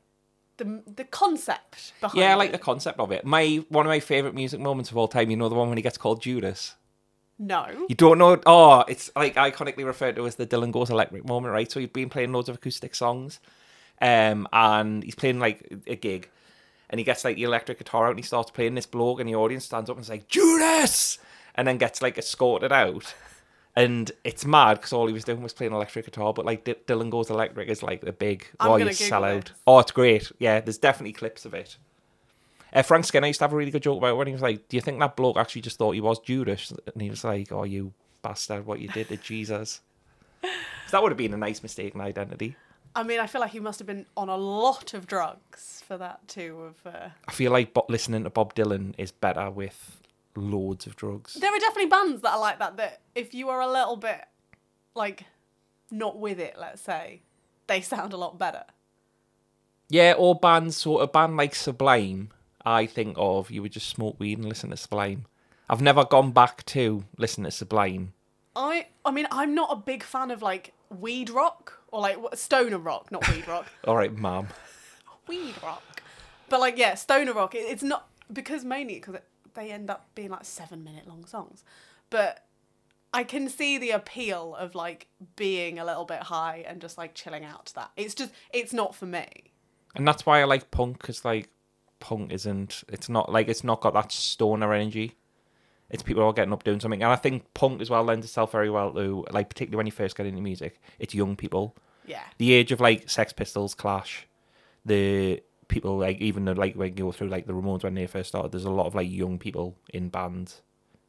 the 0.58 0.82
the 0.96 1.04
concept 1.06 1.94
behind 2.02 2.20
Yeah, 2.20 2.30
I 2.32 2.34
it. 2.34 2.38
like 2.38 2.52
the 2.52 2.58
concept 2.58 3.00
of 3.00 3.12
it. 3.12 3.26
My 3.26 3.64
one 3.70 3.86
of 3.86 3.90
my 3.90 4.00
favorite 4.00 4.36
music 4.36 4.60
moments 4.60 4.92
of 4.92 4.98
all 4.98 5.08
time. 5.08 5.30
You 5.32 5.38
know 5.38 5.50
the 5.50 5.56
one 5.56 5.70
when 5.70 5.78
he 5.78 5.82
gets 5.82 5.98
called 5.98 6.22
Judas. 6.22 6.76
No. 7.40 7.66
You 7.90 7.96
don't 7.96 8.20
know? 8.20 8.40
Oh, 8.46 8.84
it's 8.88 9.10
like 9.16 9.36
iconically 9.36 9.84
referred 9.84 10.16
to 10.18 10.28
as 10.28 10.36
the 10.36 10.46
Dylan 10.46 10.72
Goes 10.72 10.92
Electric 10.92 11.26
moment, 11.26 11.52
right? 11.52 11.72
So 11.72 11.80
he'd 11.80 11.92
been 11.92 12.10
playing 12.10 12.32
loads 12.34 12.50
of 12.50 12.56
acoustic 12.56 12.94
songs, 12.94 13.40
um, 14.00 14.48
and 14.54 15.04
he's 15.04 15.16
playing 15.16 15.40
like 15.40 15.68
a 15.88 15.96
gig, 15.96 16.30
and 16.92 17.00
he 17.00 17.04
gets 17.04 17.26
like 17.26 17.38
the 17.38 17.44
electric 17.44 17.80
guitar 17.80 18.06
out 18.06 18.12
and 18.12 18.20
he 18.20 18.24
starts 18.24 18.52
playing 18.52 18.76
this 18.76 18.86
bloke, 18.86 19.20
and 19.20 19.28
the 19.28 19.34
audience 19.34 19.66
stands 19.66 19.90
up 19.90 19.96
and 19.98 20.04
is 20.04 20.10
like 20.10 20.28
Judas, 20.28 21.18
and 21.56 21.68
then 21.68 21.80
gets 21.80 22.00
like 22.04 22.20
escorted 22.20 22.72
out. 22.72 23.16
And 23.76 24.12
it's 24.24 24.46
mad 24.46 24.76
because 24.76 24.92
all 24.92 25.08
he 25.08 25.14
was 25.14 25.24
doing 25.24 25.42
was 25.42 25.54
playing 25.54 25.72
electric 25.74 26.06
guitar, 26.06 26.34
but 26.34 26.46
like 26.46 26.66
D- 26.66 26.76
Dylan 26.88 27.10
Goes 27.10 27.30
Electric 27.30 27.70
is 27.70 27.82
like 27.82 28.04
a 28.04 28.12
big 28.12 28.46
I'm 28.60 28.70
why 28.70 28.80
gonna 28.80 28.92
Google 28.92 29.08
sell 29.08 29.24
out. 29.24 29.46
this. 29.46 29.54
Oh, 29.66 29.80
it's 29.80 29.92
great. 29.92 30.32
Yeah, 30.40 30.60
there's 30.60 30.78
definitely 30.78 31.14
clips 31.14 31.46
of 31.46 31.54
it. 31.54 31.78
Uh, 32.74 32.82
Frank 32.82 33.06
Skinner 33.06 33.28
used 33.28 33.40
to 33.40 33.46
have 33.46 33.54
a 33.54 33.56
really 33.56 33.72
good 33.72 33.84
joke 33.84 33.98
about 33.98 34.12
it 34.12 34.18
when 34.18 34.28
he 34.28 34.34
was 34.34 34.42
like, 34.42 34.68
"Do 34.68 34.78
you 34.78 34.82
think 34.82 35.00
that 35.00 35.16
bloke 35.16 35.38
actually 35.38 35.62
just 35.62 35.78
thought 35.78 35.92
he 35.92 36.02
was 36.02 36.20
Judas?" 36.20 36.74
And 36.94 37.02
he 37.02 37.10
was 37.10 37.24
like, 37.24 37.52
"Oh, 37.52 37.64
you 37.64 37.94
bastard! 38.22 38.66
What 38.66 38.80
you 38.80 38.90
did 38.90 39.08
to 39.10 39.18
Jesus." 39.18 39.82
so 40.42 40.50
that 40.92 41.02
would 41.02 41.12
have 41.12 41.18
been 41.18 41.34
a 41.34 41.38
nice 41.38 41.64
mistaken 41.64 42.02
identity. 42.02 42.56
I 42.94 43.04
mean, 43.04 43.20
I 43.20 43.28
feel 43.28 43.40
like 43.40 43.52
he 43.52 43.60
must 43.62 43.80
have 43.80 43.88
been 43.88 44.06
on 44.18 44.28
a 44.28 44.36
lot 44.36 44.94
of 44.94 45.08
drugs 45.08 45.82
for 45.88 45.98
that 45.98 46.28
too. 46.28 46.74
have. 46.84 46.94
Uh... 46.94 47.10
I 47.28 47.32
feel 47.32 47.52
like 47.52 47.74
Bo- 47.74 47.86
listening 47.88 48.26
to 48.26 48.30
Bob 48.30 48.54
Dylan 48.54 48.94
is 48.98 49.12
better 49.12 49.50
with 49.50 50.01
loads 50.36 50.86
of 50.88 50.96
drugs. 50.96 51.34
There 51.36 51.54
are 51.54 51.60
definitely 51.60 51.90
bands 51.90 52.22
that 52.22 52.34
are 52.34 52.40
like 52.40 52.60
that. 52.60 52.78
That 52.78 53.02
if 53.16 53.34
you 53.34 53.50
are 53.50 53.62
a 53.62 53.72
little 53.72 53.98
bit 53.98 54.26
like 54.96 55.26
not 55.90 56.18
with 56.18 56.40
it, 56.40 56.56
let's 56.60 56.82
say, 56.82 57.22
they 57.68 57.82
sound 57.82 58.14
a 58.14 58.18
lot 58.18 58.40
better. 58.40 58.64
Yeah, 59.90 60.14
or 60.18 60.36
bands, 60.36 60.78
sort 60.78 61.04
of 61.04 61.12
band 61.12 61.36
like 61.36 61.54
Sublime. 61.54 62.30
I 62.64 62.86
think 62.86 63.16
of 63.18 63.52
you 63.52 63.62
would 63.62 63.72
just 63.72 63.90
smoke 63.90 64.16
weed 64.20 64.38
and 64.38 64.48
listen 64.48 64.70
to 64.70 64.78
Sublime. 64.78 65.26
I've 65.70 65.82
never 65.82 66.06
gone 66.06 66.32
back 66.32 66.66
to 66.68 67.06
listen 67.18 67.44
to 67.44 67.52
Sublime. 67.52 68.14
I 68.56 68.88
I 69.06 69.12
mean 69.12 69.28
I'm 69.32 69.56
not 69.56 69.70
a 69.72 69.76
big 69.78 70.04
fan 70.04 70.32
of 70.32 70.42
like 70.42 70.74
weed 70.90 71.30
rock 71.30 71.80
or 71.92 72.02
like 72.02 72.18
stoner 72.36 72.78
rock, 72.78 73.12
not 73.12 73.28
weed 73.30 73.48
rock. 73.48 73.68
All 73.88 73.96
right, 73.96 74.16
ma'am. 74.16 74.48
weed 75.28 75.56
rock. 75.64 76.04
But 76.50 76.60
like 76.60 76.78
yeah, 76.78 76.96
stoner 76.96 77.34
rock. 77.34 77.56
It, 77.56 77.60
it's 77.60 77.84
not 77.84 78.08
because 78.32 78.64
mainly 78.66 78.96
because 78.96 79.16
they 79.54 79.72
end 79.72 79.90
up 79.90 80.08
being 80.16 80.30
like 80.30 80.46
seven 80.46 80.84
minute 80.84 81.08
long 81.08 81.26
songs. 81.26 81.64
But 82.10 82.46
I 83.14 83.24
can 83.24 83.50
see 83.50 83.78
the 83.78 83.92
appeal 83.92 84.56
of 84.56 84.76
like 84.76 85.08
being 85.36 85.80
a 85.80 85.86
little 85.86 86.06
bit 86.06 86.24
high 86.24 86.64
and 86.68 86.80
just 86.80 86.98
like 86.98 87.14
chilling 87.14 87.44
out 87.44 87.68
to 87.68 87.76
that. 87.76 87.92
It's 87.98 88.16
just 88.16 88.32
it's 88.54 88.74
not 88.74 88.96
for 88.96 89.06
me. 89.06 89.28
And 89.96 90.08
that's 90.08 90.26
why 90.26 90.42
I 90.42 90.46
like 90.46 90.72
punk, 90.72 91.00
because 91.00 91.26
like 91.26 91.50
punk 92.00 92.32
isn't. 92.32 92.84
It's 92.88 93.10
not 93.10 93.32
like 93.32 93.48
it's 93.48 93.64
not 93.64 93.82
got 93.82 93.94
that 93.94 94.12
stoner 94.12 94.74
energy. 94.74 95.18
It's 95.90 96.04
people 96.04 96.24
all 96.24 96.32
getting 96.32 96.54
up 96.54 96.64
doing 96.64 96.80
something, 96.80 97.04
and 97.04 97.12
I 97.12 97.18
think 97.18 97.54
punk 97.54 97.82
as 97.82 97.90
well 97.90 98.04
lends 98.04 98.26
itself 98.26 98.54
very 98.54 98.70
well 98.70 98.94
to 98.94 99.26
like 99.32 99.50
particularly 99.50 99.76
when 99.78 99.86
you 99.86 99.92
first 99.92 100.16
get 100.16 100.26
into 100.26 100.42
music. 100.42 100.82
It's 101.00 101.14
young 101.14 101.36
people. 101.36 101.76
Yeah. 102.06 102.24
the 102.40 102.54
age 102.54 102.72
of 102.72 102.82
like 102.82 103.10
Sex 103.10 103.32
Pistols, 103.32 103.76
Clash, 103.76 104.28
the 104.84 105.44
people 105.72 105.98
like 105.98 106.20
even 106.22 106.46
the, 106.46 106.54
like 106.54 106.76
when 106.76 106.90
you 106.90 107.06
go 107.06 107.12
through 107.12 107.30
like 107.30 107.48
the 107.48 107.54
Ramones 107.54 107.84
when 107.84 107.96
they 107.96 108.06
first 108.06 108.30
started, 108.30 108.52
there's 108.52 108.66
a 108.66 108.70
lot 108.70 108.86
of 108.86 108.94
like 108.94 109.10
young 109.10 109.40
people 109.40 109.76
in 109.92 110.10
bands 110.10 110.62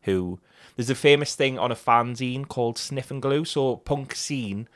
who 0.03 0.41
there's 0.77 0.91
a 0.91 0.95
famous 0.95 1.35
thing 1.35 1.59
on 1.59 1.71
a 1.71 1.77
fanzine 1.77 2.49
called 2.49 2.79
Sniffin' 2.79 3.21
Glue. 3.21 3.45
So 3.45 3.77
punk 3.77 4.15
scene, 4.15 4.69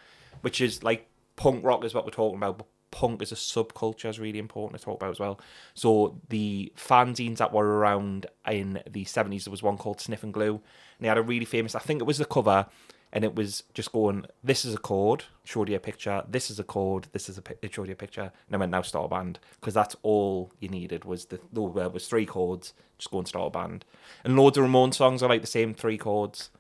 which 0.42 0.60
is 0.60 0.82
like 0.82 1.08
punk 1.36 1.64
rock 1.64 1.84
is 1.84 1.94
what 1.94 2.04
we're 2.04 2.10
talking 2.10 2.36
about, 2.36 2.58
but 2.58 2.66
punk 2.90 3.22
as 3.22 3.32
a 3.32 3.36
subculture 3.36 4.08
is 4.08 4.18
really 4.18 4.38
important 4.38 4.80
to 4.80 4.84
talk 4.84 4.96
about 5.00 5.10
as 5.10 5.20
well. 5.20 5.40
So 5.74 6.20
the 6.28 6.72
fanzines 6.76 7.38
that 7.38 7.52
were 7.52 7.78
around 7.78 8.26
in 8.46 8.82
the 8.88 9.04
70s, 9.04 9.44
there 9.44 9.50
was 9.50 9.62
one 9.62 9.78
called 9.78 10.00
Sniffin' 10.00 10.32
Glue, 10.32 10.54
and 10.54 10.62
they 11.00 11.08
had 11.08 11.18
a 11.18 11.22
really 11.22 11.44
famous. 11.44 11.74
I 11.74 11.80
think 11.80 12.00
it 12.00 12.06
was 12.06 12.18
the 12.18 12.24
cover 12.24 12.66
and 13.12 13.24
it 13.24 13.34
was 13.34 13.62
just 13.72 13.92
going, 13.92 14.26
this 14.42 14.64
is 14.64 14.74
a 14.74 14.78
chord, 14.78 15.24
showed 15.44 15.68
you 15.68 15.76
a 15.76 15.80
picture, 15.80 16.22
this 16.28 16.50
is 16.50 16.58
a 16.58 16.64
chord, 16.64 17.06
this 17.12 17.28
is 17.28 17.38
a 17.38 17.42
it 17.62 17.72
showed 17.72 17.86
you 17.86 17.92
a 17.94 17.96
picture, 17.96 18.32
and 18.46 18.54
I 18.54 18.56
went, 18.56 18.72
now 18.72 18.82
start 18.82 19.06
a 19.06 19.08
band, 19.08 19.38
because 19.60 19.74
that's 19.74 19.96
all 20.02 20.52
you 20.60 20.68
needed 20.68 21.04
was 21.04 21.26
the, 21.26 21.40
there 21.52 21.88
was 21.88 22.08
three 22.08 22.26
chords, 22.26 22.74
just 22.98 23.10
go 23.10 23.18
and 23.18 23.28
start 23.28 23.48
a 23.48 23.50
band. 23.50 23.84
And 24.24 24.36
loads 24.36 24.58
of 24.58 24.64
Ramon 24.64 24.92
songs 24.92 25.22
are 25.22 25.28
like 25.28 25.40
the 25.40 25.46
same 25.46 25.72
three 25.72 25.98
chords, 25.98 26.50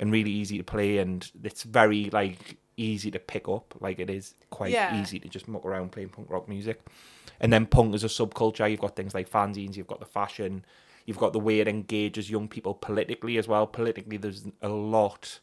and 0.00 0.10
really 0.10 0.32
easy 0.32 0.58
to 0.58 0.64
play, 0.64 0.98
and 0.98 1.30
it's 1.42 1.62
very 1.62 2.10
like 2.10 2.56
easy 2.76 3.10
to 3.12 3.20
pick 3.20 3.48
up, 3.48 3.74
like 3.80 4.00
it 4.00 4.10
is 4.10 4.34
quite 4.50 4.72
Yeah. 4.72 5.00
easy 5.00 5.20
to 5.20 5.28
just 5.28 5.46
muck 5.46 5.64
around 5.64 5.92
playing 5.92 6.08
punk 6.08 6.28
rock 6.28 6.48
music. 6.48 6.82
And 7.40 7.52
then 7.52 7.66
punk 7.66 7.94
as 7.94 8.02
a 8.02 8.08
subculture, 8.08 8.68
you've 8.68 8.80
got 8.80 8.96
things 8.96 9.14
like 9.14 9.30
fanzines, 9.30 9.76
you've 9.76 9.86
got 9.86 10.00
the 10.00 10.06
fashion, 10.06 10.64
you've 11.06 11.18
got 11.18 11.32
the 11.32 11.38
way 11.40 11.60
it 11.60 11.68
engages 11.68 12.30
young 12.30 12.48
people 12.48 12.74
politically 12.74 13.38
as 13.38 13.46
well. 13.46 13.66
Politically, 13.66 14.16
there's 14.16 14.46
a 14.62 14.68
lot 14.68 15.38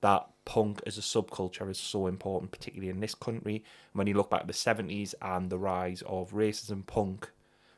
that 0.00 0.26
punk 0.44 0.80
as 0.86 0.98
a 0.98 1.02
subculture 1.02 1.70
is 1.70 1.78
so 1.78 2.06
important, 2.06 2.50
particularly 2.52 2.90
in 2.90 3.00
this 3.00 3.14
country. 3.14 3.64
When 3.92 4.06
you 4.06 4.14
look 4.14 4.30
back 4.30 4.40
at 4.42 4.46
the 4.46 4.52
70s 4.52 5.14
and 5.20 5.50
the 5.50 5.58
rise 5.58 6.02
of 6.06 6.32
racism 6.32 6.86
punk, 6.86 7.30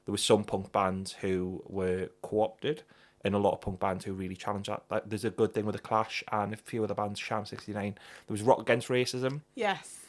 there 0.04 0.12
were 0.12 0.18
some 0.18 0.44
punk 0.44 0.72
bands 0.72 1.12
who 1.20 1.62
were 1.66 2.08
co 2.22 2.42
opted 2.42 2.82
and 3.24 3.34
a 3.34 3.38
lot 3.38 3.52
of 3.52 3.60
punk 3.60 3.78
bands 3.78 4.04
who 4.04 4.12
really 4.12 4.34
challenged 4.34 4.68
that. 4.68 4.82
Like, 4.90 5.04
there's 5.08 5.24
a 5.24 5.30
good 5.30 5.54
thing 5.54 5.64
with 5.64 5.76
The 5.76 5.80
Clash 5.80 6.24
and 6.32 6.52
a 6.52 6.56
few 6.56 6.82
other 6.82 6.94
bands, 6.94 7.20
Sham 7.20 7.44
69. 7.44 7.92
There 7.94 8.32
was 8.32 8.42
Rock 8.42 8.60
Against 8.60 8.88
Racism, 8.88 9.42
Yes. 9.54 10.00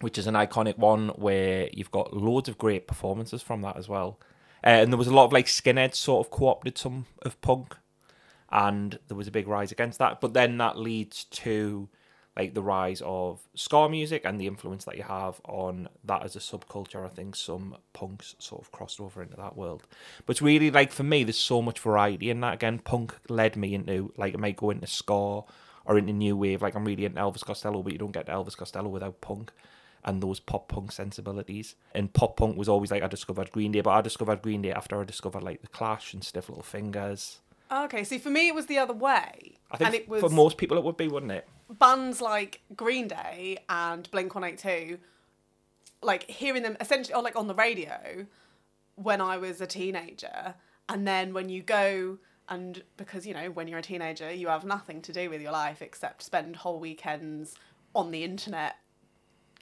which 0.00 0.16
is 0.16 0.26
an 0.28 0.34
iconic 0.34 0.78
one 0.78 1.08
where 1.10 1.68
you've 1.72 1.90
got 1.90 2.16
loads 2.16 2.48
of 2.48 2.56
great 2.56 2.86
performances 2.86 3.42
from 3.42 3.62
that 3.62 3.76
as 3.76 3.88
well. 3.88 4.18
Uh, 4.62 4.68
and 4.68 4.92
there 4.92 4.98
was 4.98 5.08
a 5.08 5.14
lot 5.14 5.24
of 5.24 5.32
like 5.32 5.46
skinheads 5.46 5.96
sort 5.96 6.24
of 6.26 6.30
co 6.30 6.48
opted 6.48 6.78
some 6.78 7.06
of 7.22 7.40
punk 7.40 7.76
and 8.50 8.98
there 9.08 9.16
was 9.16 9.28
a 9.28 9.32
big 9.32 9.48
rise 9.48 9.72
against 9.72 9.98
that. 9.98 10.20
But 10.20 10.34
then 10.34 10.58
that 10.58 10.78
leads 10.78 11.24
to 11.24 11.88
like 12.36 12.54
the 12.54 12.62
rise 12.62 13.02
of 13.04 13.40
ska 13.54 13.88
music 13.88 14.22
and 14.24 14.40
the 14.40 14.46
influence 14.46 14.84
that 14.84 14.96
you 14.96 15.02
have 15.02 15.40
on 15.44 15.88
that 16.04 16.22
as 16.22 16.36
a 16.36 16.38
subculture. 16.38 17.04
I 17.04 17.08
think 17.08 17.36
some 17.36 17.76
punks 17.92 18.34
sort 18.38 18.62
of 18.62 18.72
crossed 18.72 19.00
over 19.00 19.22
into 19.22 19.36
that 19.36 19.56
world. 19.56 19.82
But 20.24 20.32
it's 20.32 20.42
really 20.42 20.70
like 20.70 20.92
for 20.92 21.02
me, 21.02 21.24
there's 21.24 21.36
so 21.36 21.60
much 21.60 21.78
variety 21.80 22.30
in 22.30 22.40
that. 22.40 22.54
Again, 22.54 22.78
punk 22.78 23.14
led 23.28 23.56
me 23.56 23.74
into 23.74 24.12
like 24.16 24.34
I 24.34 24.38
might 24.38 24.56
go 24.56 24.70
into 24.70 24.86
ska 24.86 25.42
or 25.84 25.98
into 25.98 26.12
new 26.12 26.36
wave. 26.36 26.62
Like 26.62 26.74
I'm 26.74 26.84
really 26.84 27.04
into 27.04 27.20
Elvis 27.20 27.44
Costello, 27.44 27.82
but 27.82 27.92
you 27.92 27.98
don't 27.98 28.12
get 28.12 28.26
Elvis 28.26 28.56
Costello 28.56 28.88
without 28.88 29.20
punk 29.20 29.52
and 30.04 30.22
those 30.22 30.40
pop 30.40 30.68
punk 30.68 30.92
sensibilities. 30.92 31.74
And 31.94 32.12
pop 32.12 32.36
punk 32.36 32.56
was 32.56 32.68
always 32.68 32.90
like 32.90 33.02
I 33.02 33.08
discovered 33.08 33.52
Green 33.52 33.72
Day, 33.72 33.80
but 33.80 33.90
I 33.90 34.00
discovered 34.00 34.42
Green 34.42 34.62
Day 34.62 34.72
after 34.72 35.00
I 35.00 35.04
discovered 35.04 35.42
like 35.42 35.62
the 35.62 35.68
Clash 35.68 36.14
and 36.14 36.24
Stiff 36.24 36.48
Little 36.48 36.62
Fingers. 36.62 37.40
Okay. 37.70 38.04
See, 38.04 38.18
for 38.18 38.30
me, 38.30 38.48
it 38.48 38.54
was 38.54 38.66
the 38.66 38.78
other 38.78 38.92
way, 38.94 39.58
I 39.70 39.76
think 39.76 39.86
and 39.86 39.94
it 39.94 40.08
was 40.08 40.20
for 40.20 40.28
most 40.28 40.56
people 40.56 40.76
it 40.76 40.84
would 40.84 40.96
be, 40.96 41.08
wouldn't 41.08 41.32
it? 41.32 41.46
bands 41.78 42.20
like 42.20 42.60
Green 42.74 43.06
Day 43.06 43.58
and 43.68 44.10
Blink 44.10 44.34
One 44.34 44.44
Eight 44.44 44.58
Two, 44.58 44.98
like 46.02 46.28
hearing 46.28 46.62
them 46.62 46.76
essentially, 46.80 47.14
or 47.14 47.22
like 47.22 47.36
on 47.36 47.46
the 47.46 47.54
radio, 47.54 48.26
when 48.96 49.20
I 49.20 49.36
was 49.36 49.60
a 49.60 49.66
teenager, 49.66 50.54
and 50.88 51.06
then 51.06 51.32
when 51.32 51.48
you 51.48 51.62
go 51.62 52.18
and 52.48 52.82
because 52.96 53.26
you 53.26 53.34
know 53.34 53.50
when 53.50 53.68
you're 53.68 53.78
a 53.78 53.82
teenager, 53.82 54.32
you 54.32 54.48
have 54.48 54.64
nothing 54.64 55.00
to 55.02 55.12
do 55.12 55.30
with 55.30 55.40
your 55.40 55.52
life 55.52 55.80
except 55.80 56.22
spend 56.22 56.56
whole 56.56 56.80
weekends 56.80 57.54
on 57.94 58.10
the 58.10 58.24
internet, 58.24 58.76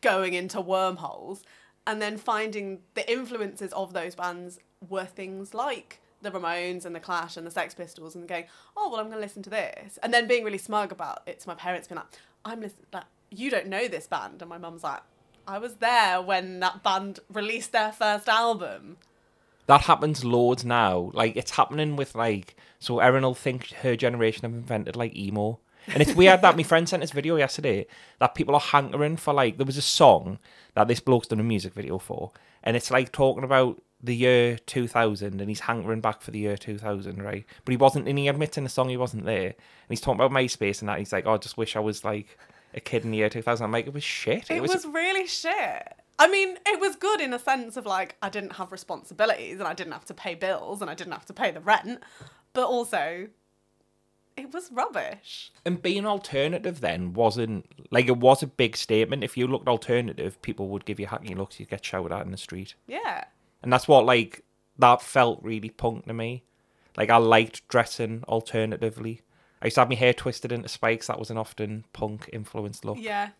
going 0.00 0.32
into 0.32 0.60
wormholes, 0.60 1.42
and 1.86 2.00
then 2.00 2.16
finding 2.16 2.80
the 2.94 3.10
influences 3.10 3.72
of 3.74 3.92
those 3.92 4.14
bands 4.14 4.58
were 4.88 5.04
things 5.04 5.52
like 5.52 6.00
the 6.22 6.30
Ramones 6.30 6.84
and 6.84 6.94
the 6.94 7.00
Clash 7.00 7.36
and 7.36 7.46
the 7.46 7.50
Sex 7.50 7.74
Pistols, 7.74 8.14
and 8.14 8.28
going, 8.28 8.44
oh 8.76 8.90
well, 8.90 9.00
I'm 9.00 9.06
going 9.06 9.18
to 9.18 9.24
listen 9.24 9.42
to 9.44 9.50
this, 9.50 9.98
and 10.02 10.12
then 10.12 10.26
being 10.26 10.44
really 10.44 10.58
smug 10.58 10.92
about 10.92 11.22
it 11.26 11.40
to 11.40 11.48
my 11.48 11.54
parents, 11.54 11.88
being 11.88 11.96
like, 11.96 12.06
I'm 12.44 12.60
listening, 12.60 12.86
like, 12.92 13.04
you 13.30 13.50
don't 13.50 13.66
know 13.66 13.88
this 13.88 14.06
band, 14.06 14.40
and 14.40 14.48
my 14.48 14.58
mum's 14.58 14.82
like, 14.82 15.00
I 15.46 15.58
was 15.58 15.76
there 15.76 16.20
when 16.20 16.60
that 16.60 16.82
band 16.82 17.20
released 17.32 17.72
their 17.72 17.90
first 17.90 18.28
album. 18.28 18.98
That 19.64 19.82
happens 19.82 20.24
loads 20.24 20.64
now. 20.64 21.10
Like 21.14 21.36
it's 21.36 21.52
happening 21.52 21.96
with 21.96 22.14
like 22.14 22.54
so 22.78 22.98
Erin 23.00 23.22
will 23.22 23.34
think 23.34 23.70
her 23.82 23.96
generation 23.96 24.42
have 24.42 24.52
invented 24.52 24.96
like 24.96 25.16
emo. 25.16 25.58
And 25.86 26.02
it's 26.02 26.14
weird 26.14 26.42
that 26.42 26.56
my 26.56 26.62
friend 26.62 26.86
sent 26.86 27.00
this 27.00 27.12
video 27.12 27.36
yesterday 27.36 27.86
that 28.18 28.34
people 28.34 28.54
are 28.54 28.60
hankering 28.60 29.16
for 29.16 29.32
like 29.32 29.56
there 29.56 29.64
was 29.64 29.78
a 29.78 29.82
song 29.82 30.38
that 30.74 30.86
this 30.86 31.00
bloke's 31.00 31.28
done 31.28 31.40
a 31.40 31.44
music 31.44 31.72
video 31.72 31.98
for, 31.98 32.30
and 32.62 32.76
it's 32.76 32.90
like 32.90 33.10
talking 33.10 33.44
about 33.44 33.80
the 34.02 34.14
year 34.14 34.56
2000 34.58 35.40
and 35.40 35.48
he's 35.50 35.60
hankering 35.60 36.00
back 36.00 36.22
for 36.22 36.30
the 36.30 36.38
year 36.38 36.56
2000 36.56 37.20
right 37.20 37.44
but 37.64 37.72
he 37.72 37.76
wasn't 37.76 38.06
and 38.06 38.16
he 38.18 38.28
admits 38.28 38.56
in 38.56 38.62
the 38.62 38.70
song 38.70 38.88
he 38.88 38.96
wasn't 38.96 39.24
there 39.24 39.46
and 39.48 39.54
he's 39.88 40.00
talking 40.00 40.20
about 40.20 40.30
myspace 40.30 40.80
and 40.80 40.88
that 40.88 40.98
he's 41.00 41.12
like 41.12 41.26
oh 41.26 41.34
i 41.34 41.36
just 41.36 41.56
wish 41.56 41.74
i 41.74 41.80
was 41.80 42.04
like 42.04 42.38
a 42.74 42.80
kid 42.80 43.04
in 43.04 43.10
the 43.10 43.16
year 43.16 43.28
2000 43.28 43.64
i'm 43.64 43.72
like 43.72 43.86
it 43.88 43.92
was 43.92 44.04
shit 44.04 44.48
It, 44.50 44.62
was, 44.62 44.86
really 44.86 45.26
shit. 45.26 45.94
I 46.20 46.26
mean, 46.28 46.58
it 46.66 46.80
was 46.80 46.96
good 46.96 47.20
in 47.20 47.32
a 47.32 47.38
sense 47.38 47.76
of 47.76 47.86
like 47.86 48.16
I 48.20 48.28
didn't 48.28 48.54
have 48.54 48.72
responsibilities 48.72 49.58
and 49.58 49.68
I 49.68 49.74
didn't 49.74 49.92
have 49.92 50.04
to 50.06 50.14
pay 50.14 50.34
bills 50.34 50.82
and 50.82 50.90
I 50.90 50.94
didn't 50.94 51.12
have 51.12 51.26
to 51.26 51.32
pay 51.32 51.50
the 51.52 51.60
rent, 51.60 52.02
but 52.52 52.66
also 52.66 53.28
it 54.36 54.52
was 54.52 54.70
rubbish. 54.72 55.52
And 55.64 55.80
being 55.80 56.06
alternative 56.06 56.80
then 56.80 57.12
wasn't 57.12 57.66
like 57.90 58.06
it 58.08 58.16
was 58.16 58.42
a 58.42 58.46
big 58.48 58.76
statement. 58.76 59.22
If 59.24 59.36
you 59.36 59.46
looked 59.46 59.68
alternative, 59.68 60.40
people 60.42 60.68
would 60.68 60.84
give 60.84 60.98
you 61.00 61.06
hacky 61.06 61.36
looks. 61.36 61.58
You'd 61.60 61.70
get 61.70 61.84
shouted 61.84 62.12
at 62.12 62.24
in 62.24 62.32
the 62.32 62.36
street, 62.36 62.74
Yeah. 62.86 63.24
And 63.62 63.72
that's 63.72 63.88
what 63.88 64.04
like 64.04 64.44
that 64.78 65.02
felt 65.02 65.40
really 65.42 65.70
punk 65.70 66.06
to 66.06 66.12
me. 66.12 66.44
Like 66.96 67.10
I 67.10 67.16
liked 67.16 67.66
dressing 67.68 68.24
alternatively. 68.28 69.22
I 69.60 69.66
used 69.66 69.74
to 69.74 69.80
have 69.80 69.88
my 69.88 69.96
hair 69.96 70.12
twisted 70.12 70.52
into 70.52 70.68
spikes. 70.68 71.08
That 71.08 71.18
was 71.18 71.30
an 71.30 71.38
often 71.38 71.84
punk 71.92 72.30
influenced 72.32 72.84
look. 72.84 72.98
Yeah. 73.00 73.30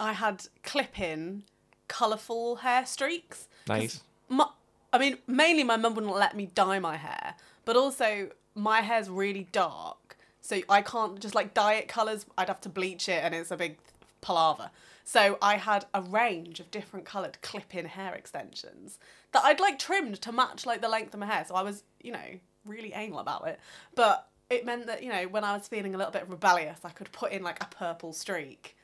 I 0.00 0.14
had 0.14 0.46
clip 0.64 0.98
in 0.98 1.44
colourful 1.86 2.56
hair 2.56 2.84
streaks. 2.86 3.48
Nice. 3.68 4.02
My, 4.28 4.48
I 4.92 4.98
mean, 4.98 5.18
mainly 5.26 5.62
my 5.62 5.76
mum 5.76 5.94
wouldn't 5.94 6.14
let 6.14 6.36
me 6.36 6.46
dye 6.46 6.78
my 6.78 6.96
hair, 6.96 7.34
but 7.64 7.76
also 7.76 8.30
my 8.54 8.80
hair's 8.80 9.08
really 9.08 9.48
dark, 9.52 10.16
so 10.40 10.60
I 10.68 10.82
can't 10.82 11.20
just 11.20 11.34
like 11.34 11.54
dye 11.54 11.74
it 11.74 11.88
colours. 11.88 12.26
I'd 12.36 12.48
have 12.48 12.60
to 12.62 12.68
bleach 12.68 13.08
it, 13.08 13.22
and 13.22 13.34
it's 13.34 13.50
a 13.50 13.56
big 13.56 13.78
palaver. 14.22 14.70
So 15.04 15.36
I 15.42 15.56
had 15.56 15.84
a 15.92 16.00
range 16.00 16.60
of 16.60 16.70
different 16.70 17.04
coloured 17.04 17.42
clip-in 17.42 17.84
hair 17.86 18.14
extensions 18.14 18.98
that 19.32 19.44
I'd 19.44 19.60
like 19.60 19.78
trimmed 19.78 20.22
to 20.22 20.32
match 20.32 20.64
like 20.64 20.80
the 20.80 20.88
length 20.88 21.12
of 21.12 21.20
my 21.20 21.26
hair. 21.26 21.44
So 21.46 21.54
I 21.54 21.62
was, 21.62 21.82
you 22.00 22.12
know, 22.12 22.38
really 22.64 22.92
anal 22.94 23.18
about 23.18 23.46
it, 23.48 23.60
but 23.94 24.28
it 24.48 24.64
meant 24.64 24.86
that 24.86 25.02
you 25.02 25.10
know 25.10 25.24
when 25.24 25.44
I 25.44 25.54
was 25.54 25.66
feeling 25.68 25.94
a 25.94 25.98
little 25.98 26.12
bit 26.12 26.28
rebellious, 26.28 26.80
I 26.84 26.90
could 26.90 27.10
put 27.12 27.32
in 27.32 27.42
like 27.42 27.62
a 27.62 27.66
purple 27.66 28.12
streak. 28.12 28.76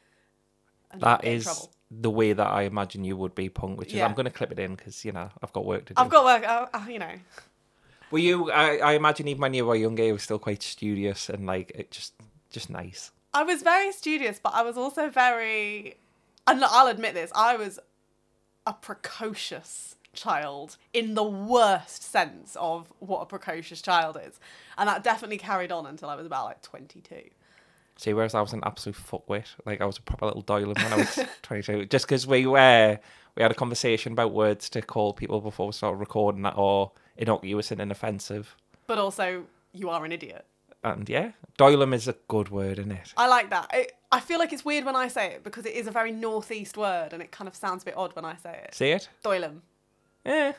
That 0.98 1.24
is 1.24 1.68
the 1.90 2.10
way 2.10 2.32
that 2.32 2.46
I 2.46 2.62
imagine 2.62 3.04
you 3.04 3.16
would 3.16 3.34
be 3.34 3.48
punk. 3.48 3.78
Which 3.78 3.88
is 3.88 3.94
Yeah. 3.94 4.06
I'm 4.06 4.14
going 4.14 4.24
to 4.24 4.32
clip 4.32 4.50
it 4.50 4.58
in 4.58 4.74
because 4.74 5.04
you 5.04 5.12
know 5.12 5.30
I've 5.42 5.52
got 5.52 5.64
work 5.64 5.84
to 5.86 5.94
do. 5.94 6.00
I've 6.00 6.08
got 6.08 6.24
work. 6.24 6.88
You 6.88 6.98
know, 6.98 7.12
Were 8.10 8.18
you? 8.18 8.50
I, 8.50 8.78
I 8.78 8.92
imagine 8.94 9.28
even 9.28 9.42
when 9.42 9.54
you 9.54 9.66
were 9.66 9.76
younger, 9.76 10.04
you 10.04 10.14
were 10.14 10.18
still 10.18 10.38
quite 10.38 10.62
studious 10.62 11.28
and 11.28 11.46
like 11.46 11.72
it 11.74 11.90
just 11.90 12.14
just 12.50 12.70
nice. 12.70 13.12
I 13.38 13.44
was 13.44 13.62
very 13.62 13.92
studious, 13.92 14.40
but 14.42 14.52
I 14.52 14.62
was 14.62 14.76
also 14.76 15.08
very, 15.10 15.94
and 16.48 16.64
I'll 16.64 16.88
admit 16.88 17.14
this, 17.14 17.30
I 17.36 17.56
was 17.56 17.78
a 18.66 18.72
precocious 18.72 19.94
child 20.12 20.76
in 20.92 21.14
the 21.14 21.22
worst 21.22 22.02
sense 22.02 22.56
of 22.58 22.92
what 22.98 23.20
a 23.20 23.26
precocious 23.26 23.80
child 23.80 24.18
is. 24.20 24.40
And 24.76 24.88
that 24.88 25.04
definitely 25.04 25.38
carried 25.38 25.70
on 25.70 25.86
until 25.86 26.08
I 26.08 26.16
was 26.16 26.26
about 26.26 26.46
like 26.46 26.62
22. 26.62 27.30
See, 27.94 28.12
whereas 28.12 28.34
I 28.34 28.40
was 28.40 28.52
an 28.54 28.62
absolute 28.64 28.96
fuckwit, 28.96 29.46
like 29.64 29.80
I 29.80 29.84
was 29.84 29.98
a 29.98 30.02
proper 30.02 30.26
little 30.26 30.42
Doylem 30.42 30.74
when 30.74 30.92
I 30.92 30.96
was 30.96 31.20
22, 31.42 31.84
just 31.84 32.06
because 32.06 32.26
we 32.26 32.44
were 32.44 32.98
we 33.36 33.42
had 33.42 33.52
a 33.52 33.54
conversation 33.54 34.14
about 34.14 34.32
words 34.32 34.68
to 34.70 34.82
call 34.82 35.12
people 35.12 35.40
before 35.40 35.68
we 35.68 35.72
started 35.72 35.98
recording 35.98 36.42
that 36.42 36.54
or 36.56 36.90
innocuous 37.16 37.70
and 37.70 37.80
inoffensive. 37.80 38.56
But 38.88 38.98
also, 38.98 39.44
you 39.72 39.90
are 39.90 40.04
an 40.04 40.10
idiot. 40.10 40.44
And 40.84 41.08
yeah, 41.08 41.32
Doylem 41.58 41.92
is 41.92 42.06
a 42.06 42.14
good 42.28 42.50
word, 42.50 42.78
isn't 42.78 42.92
it? 42.92 43.12
I 43.16 43.26
like 43.26 43.50
that. 43.50 43.70
It, 43.74 43.92
I 44.12 44.20
feel 44.20 44.38
like 44.38 44.52
it's 44.52 44.64
weird 44.64 44.84
when 44.84 44.94
I 44.96 45.08
say 45.08 45.32
it 45.32 45.44
because 45.44 45.66
it 45.66 45.74
is 45.74 45.86
a 45.86 45.90
very 45.90 46.12
northeast 46.12 46.76
word 46.76 47.12
and 47.12 47.20
it 47.22 47.32
kind 47.32 47.48
of 47.48 47.54
sounds 47.54 47.82
a 47.82 47.86
bit 47.86 47.96
odd 47.96 48.14
when 48.14 48.24
I 48.24 48.36
say 48.36 48.60
it. 48.64 48.74
See 48.74 48.90
it? 48.90 49.08
Doylem. 49.24 49.60
Yeah, 50.24 50.52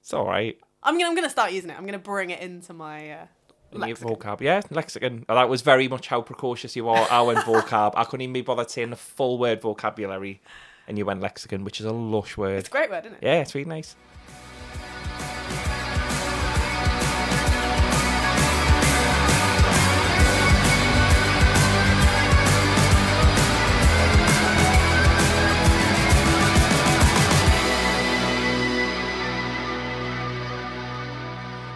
it's 0.00 0.12
all 0.14 0.26
right. 0.26 0.58
I'm 0.82 0.94
gonna, 0.98 1.08
I'm 1.08 1.14
gonna 1.14 1.30
start 1.30 1.52
using 1.52 1.70
it. 1.70 1.76
I'm 1.78 1.86
gonna 1.86 1.98
bring 1.98 2.30
it 2.30 2.40
into 2.40 2.72
my 2.72 3.10
uh, 3.10 3.26
lexicon. 3.72 4.16
vocab, 4.16 4.40
yeah, 4.40 4.60
lexicon. 4.70 5.24
That 5.28 5.48
was 5.48 5.62
very 5.62 5.88
much 5.88 6.08
how 6.08 6.20
precocious 6.22 6.76
you 6.76 6.88
are. 6.88 7.06
I 7.10 7.22
went 7.22 7.38
vocab. 7.46 7.94
I 7.96 8.04
couldn't 8.04 8.22
even 8.22 8.32
be 8.32 8.42
bothered 8.42 8.70
saying 8.70 8.90
the 8.90 8.96
full 8.96 9.38
word 9.38 9.60
vocabulary, 9.60 10.40
and 10.86 10.98
you 10.98 11.04
went 11.04 11.20
lexicon, 11.20 11.64
which 11.64 11.80
is 11.80 11.86
a 11.86 11.92
lush 11.92 12.36
word. 12.36 12.58
It's 12.58 12.68
a 12.68 12.72
great 12.72 12.90
word, 12.90 13.06
isn't 13.06 13.14
it? 13.14 13.22
Yeah, 13.22 13.40
it's 13.40 13.54
really 13.54 13.68
nice. 13.68 13.96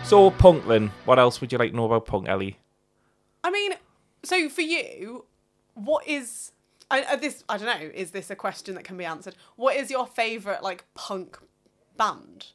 So, 0.09 0.31
punk 0.31 0.67
then. 0.67 0.91
What 1.05 1.19
else 1.19 1.39
would 1.43 1.53
you 1.53 1.59
like 1.59 1.73
to 1.73 1.77
know 1.77 1.85
about 1.85 2.07
punk, 2.07 2.31
Ellie? 2.31 2.59
I 3.45 3.51
mean, 3.51 3.73
so 4.25 4.49
for 4.49 4.63
you, 4.63 5.27
what 5.75 6.09
is 6.09 6.53
I, 6.91 7.17
this? 7.17 7.45
I 7.47 7.59
don't 7.59 7.67
know. 7.67 7.91
Is 7.93 8.13
this 8.13 8.31
a 8.31 8.35
question 8.35 8.75
that 8.77 8.85
can 8.85 8.97
be 8.97 9.05
answered? 9.05 9.37
What 9.57 9.77
is 9.77 9.91
your 9.91 10.07
favorite 10.07 10.63
like 10.63 10.87
punk 10.95 11.39
band, 11.99 12.47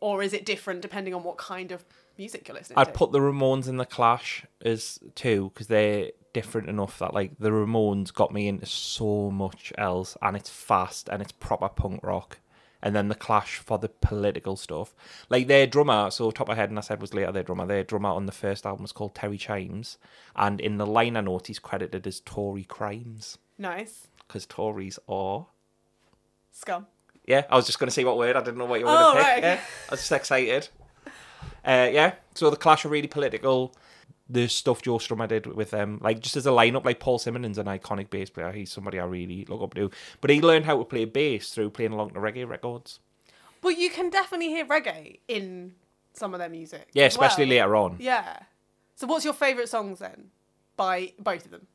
or 0.00 0.20
is 0.20 0.32
it 0.32 0.44
different 0.44 0.80
depending 0.80 1.14
on 1.14 1.22
what 1.22 1.38
kind 1.38 1.70
of 1.70 1.84
music 2.18 2.48
you're 2.48 2.56
listening 2.56 2.76
I'd 2.76 2.86
to? 2.86 2.92
put 2.92 3.12
the 3.12 3.20
Ramones 3.20 3.68
and 3.68 3.78
the 3.78 3.86
Clash 3.86 4.44
as 4.64 4.98
two 5.14 5.52
because 5.54 5.68
they're 5.68 6.10
different 6.32 6.68
enough 6.68 6.98
that 6.98 7.14
like 7.14 7.38
the 7.38 7.50
Ramones 7.50 8.12
got 8.12 8.32
me 8.32 8.48
into 8.48 8.66
so 8.66 9.30
much 9.30 9.72
else, 9.78 10.16
and 10.22 10.36
it's 10.36 10.50
fast 10.50 11.08
and 11.08 11.22
it's 11.22 11.30
proper 11.30 11.68
punk 11.68 12.00
rock. 12.02 12.40
And 12.80 12.94
then 12.94 13.08
the 13.08 13.14
Clash 13.16 13.56
for 13.56 13.76
the 13.78 13.88
political 13.88 14.54
stuff, 14.56 14.94
like 15.28 15.48
their 15.48 15.66
drummer. 15.66 16.10
So 16.12 16.30
top 16.30 16.48
of 16.48 16.56
head, 16.56 16.70
and 16.70 16.78
I 16.78 16.82
said 16.82 17.00
was 17.00 17.12
later 17.12 17.32
their 17.32 17.42
drummer. 17.42 17.66
Their 17.66 17.82
drummer 17.82 18.10
on 18.10 18.26
the 18.26 18.32
first 18.32 18.64
album 18.64 18.82
was 18.84 18.92
called 18.92 19.14
Terry 19.16 19.36
Chimes, 19.36 19.98
and 20.36 20.60
in 20.60 20.76
the 20.78 20.86
liner 20.86 21.20
note 21.22 21.48
he's 21.48 21.58
credited 21.58 22.06
as 22.06 22.20
Tory 22.20 22.62
Crimes 22.64 23.38
nice 23.58 24.06
because 24.18 24.46
Tories 24.46 24.98
are. 25.08 25.46
scum. 26.52 26.86
Yeah, 27.26 27.44
I 27.50 27.56
was 27.56 27.66
just 27.66 27.78
going 27.78 27.88
to 27.88 27.92
say 27.92 28.04
what 28.04 28.16
word. 28.16 28.36
I 28.36 28.40
didn't 28.40 28.58
know 28.58 28.64
what 28.64 28.80
you 28.80 28.86
were 28.86 28.92
Oh, 28.92 29.12
going 29.12 29.16
to 29.16 29.18
pick. 29.18 29.26
right, 29.26 29.38
okay. 29.38 29.54
Yeah, 29.56 29.60
I 29.88 29.90
was 29.90 30.00
just 30.00 30.12
excited. 30.12 30.68
Uh, 31.64 31.90
yeah, 31.92 32.12
so 32.34 32.48
the 32.48 32.56
Clash 32.56 32.84
are 32.84 32.88
really 32.88 33.08
political. 33.08 33.74
The 34.30 34.46
stuff 34.46 34.82
Joe 34.82 34.98
Strummer 34.98 35.26
did 35.26 35.46
with 35.46 35.70
them, 35.70 35.98
like 36.02 36.20
just 36.20 36.36
as 36.36 36.46
a 36.46 36.50
lineup, 36.50 36.84
like 36.84 37.00
Paul 37.00 37.18
Simonon's 37.18 37.56
an 37.56 37.66
iconic 37.66 38.10
bass 38.10 38.28
player. 38.28 38.52
He's 38.52 38.70
somebody 38.70 39.00
I 39.00 39.04
really 39.04 39.46
look 39.46 39.62
up 39.62 39.74
to. 39.74 39.90
But 40.20 40.30
he 40.30 40.42
learned 40.42 40.66
how 40.66 40.76
to 40.76 40.84
play 40.84 41.06
bass 41.06 41.50
through 41.50 41.70
playing 41.70 41.92
along 41.92 42.10
to 42.10 42.20
reggae 42.20 42.46
records. 42.46 43.00
But 43.60 43.78
you 43.78 43.90
can 43.90 44.10
definitely 44.10 44.48
hear 44.48 44.66
reggae 44.66 45.20
in 45.28 45.74
some 46.12 46.34
of 46.34 46.40
their 46.40 46.48
music. 46.48 46.88
Yeah, 46.92 47.06
especially 47.06 47.46
well. 47.46 47.66
later 47.66 47.76
on. 47.76 47.96
Yeah. 47.98 48.40
So 48.96 49.06
what's 49.06 49.24
your 49.24 49.34
favourite 49.34 49.68
songs 49.68 50.00
then? 50.00 50.30
By 50.76 51.12
both 51.18 51.44
of 51.46 51.50
them. 51.50 51.66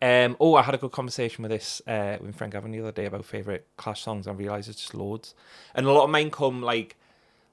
Um, 0.00 0.36
oh, 0.40 0.56
I 0.56 0.62
had 0.62 0.74
a 0.74 0.78
good 0.78 0.90
conversation 0.90 1.42
with 1.42 1.52
this 1.52 1.80
uh, 1.86 2.16
with 2.20 2.34
Frank 2.34 2.54
Gavin 2.54 2.72
the 2.72 2.80
other 2.80 2.90
day 2.90 3.04
about 3.04 3.24
favourite 3.24 3.64
Clash 3.76 4.02
songs. 4.02 4.26
I 4.26 4.32
realised 4.32 4.68
it's 4.68 4.80
just 4.80 4.94
loads, 4.94 5.34
and 5.76 5.86
a 5.86 5.92
lot 5.92 6.02
of 6.02 6.10
mine 6.10 6.30
come 6.32 6.60
like 6.60 6.96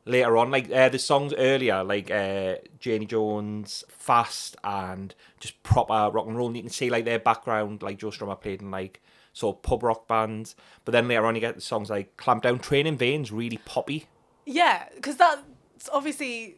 later 0.06 0.38
on. 0.38 0.52
Like 0.52 0.72
uh, 0.72 0.90
the 0.90 1.00
songs 1.00 1.34
earlier, 1.38 1.84
like 1.84 2.10
uh, 2.12 2.56
Janie 2.80 3.06
Jones, 3.06 3.84
Fast, 3.88 4.58
and 4.64 5.14
just 5.40 5.62
proper 5.64 6.10
rock 6.12 6.28
and 6.28 6.38
roll. 6.38 6.48
And 6.48 6.58
you 6.58 6.64
can 6.64 6.72
see 6.72 6.90
like 6.90 7.06
their 7.06 7.20
background, 7.20 7.82
like 7.82 8.00
Joe 8.00 8.10
Strummer 8.10 8.40
played 8.40 8.62
in 8.62 8.72
like 8.72 9.02
sort 9.34 9.58
of 9.58 9.62
pub 9.62 9.84
rock 9.84 10.08
bands. 10.08 10.56
But 10.86 10.92
then 10.92 11.08
later 11.08 11.26
on, 11.26 11.36
you 11.36 11.42
get 11.42 11.56
the 11.56 11.62
songs 11.62 11.90
like 11.90 12.18
Clamp 12.18 12.44
Down, 12.44 12.60
Train 12.60 12.88
in 12.88 12.98
Vain's 12.98 13.32
really 13.32 13.58
poppy. 13.58 14.08
Yeah, 14.46 14.86
because 14.96 15.18
that's 15.18 15.44
obviously 15.94 16.58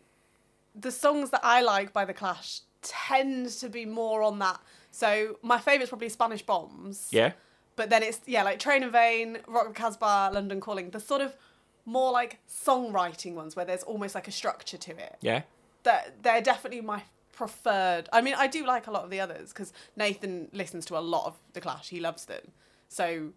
the 0.73 0.91
songs 0.91 1.31
that 1.31 1.41
I 1.43 1.61
like 1.61 1.91
by 1.91 2.05
The 2.05 2.13
Clash 2.13 2.61
tend 2.81 3.49
to 3.49 3.69
be 3.69 3.85
more 3.85 4.23
on 4.23 4.39
that. 4.39 4.59
So 4.89 5.37
my 5.41 5.57
favourite's 5.57 5.89
probably 5.89 6.09
Spanish 6.09 6.41
Bombs. 6.41 7.09
Yeah, 7.11 7.33
But 7.75 7.89
then 7.89 8.03
it's, 8.03 8.21
yeah, 8.25 8.43
like 8.43 8.59
Train 8.59 8.83
in 8.83 8.91
Vain, 8.91 9.39
Rock 9.47 9.67
the 9.67 9.73
Casbah, 9.73 10.31
London 10.33 10.59
Calling. 10.59 10.89
The 10.89 10.99
sort 10.99 11.21
of 11.21 11.35
more 11.85 12.11
like 12.11 12.39
songwriting 12.49 13.33
ones 13.33 13.55
where 13.55 13.65
there's 13.65 13.83
almost 13.83 14.15
like 14.15 14.27
a 14.27 14.31
structure 14.31 14.77
to 14.77 14.91
it. 14.91 15.17
yeah. 15.21 15.43
That 15.83 16.21
they're 16.21 16.41
definitely 16.41 16.81
my 16.81 17.03
preferred. 17.31 18.07
I 18.13 18.21
mean, 18.21 18.35
I 18.37 18.45
do 18.47 18.65
like 18.65 18.85
a 18.85 18.91
lot 18.91 19.03
of 19.03 19.09
the 19.09 19.19
others 19.19 19.49
because 19.49 19.73
Nathan 19.95 20.49
listens 20.53 20.85
to 20.85 20.97
a 20.97 20.99
lot 20.99 21.25
of 21.25 21.39
The 21.53 21.61
Clash. 21.61 21.89
He 21.89 21.99
loves 21.99 22.25
them. 22.25 22.51
So 22.87 23.31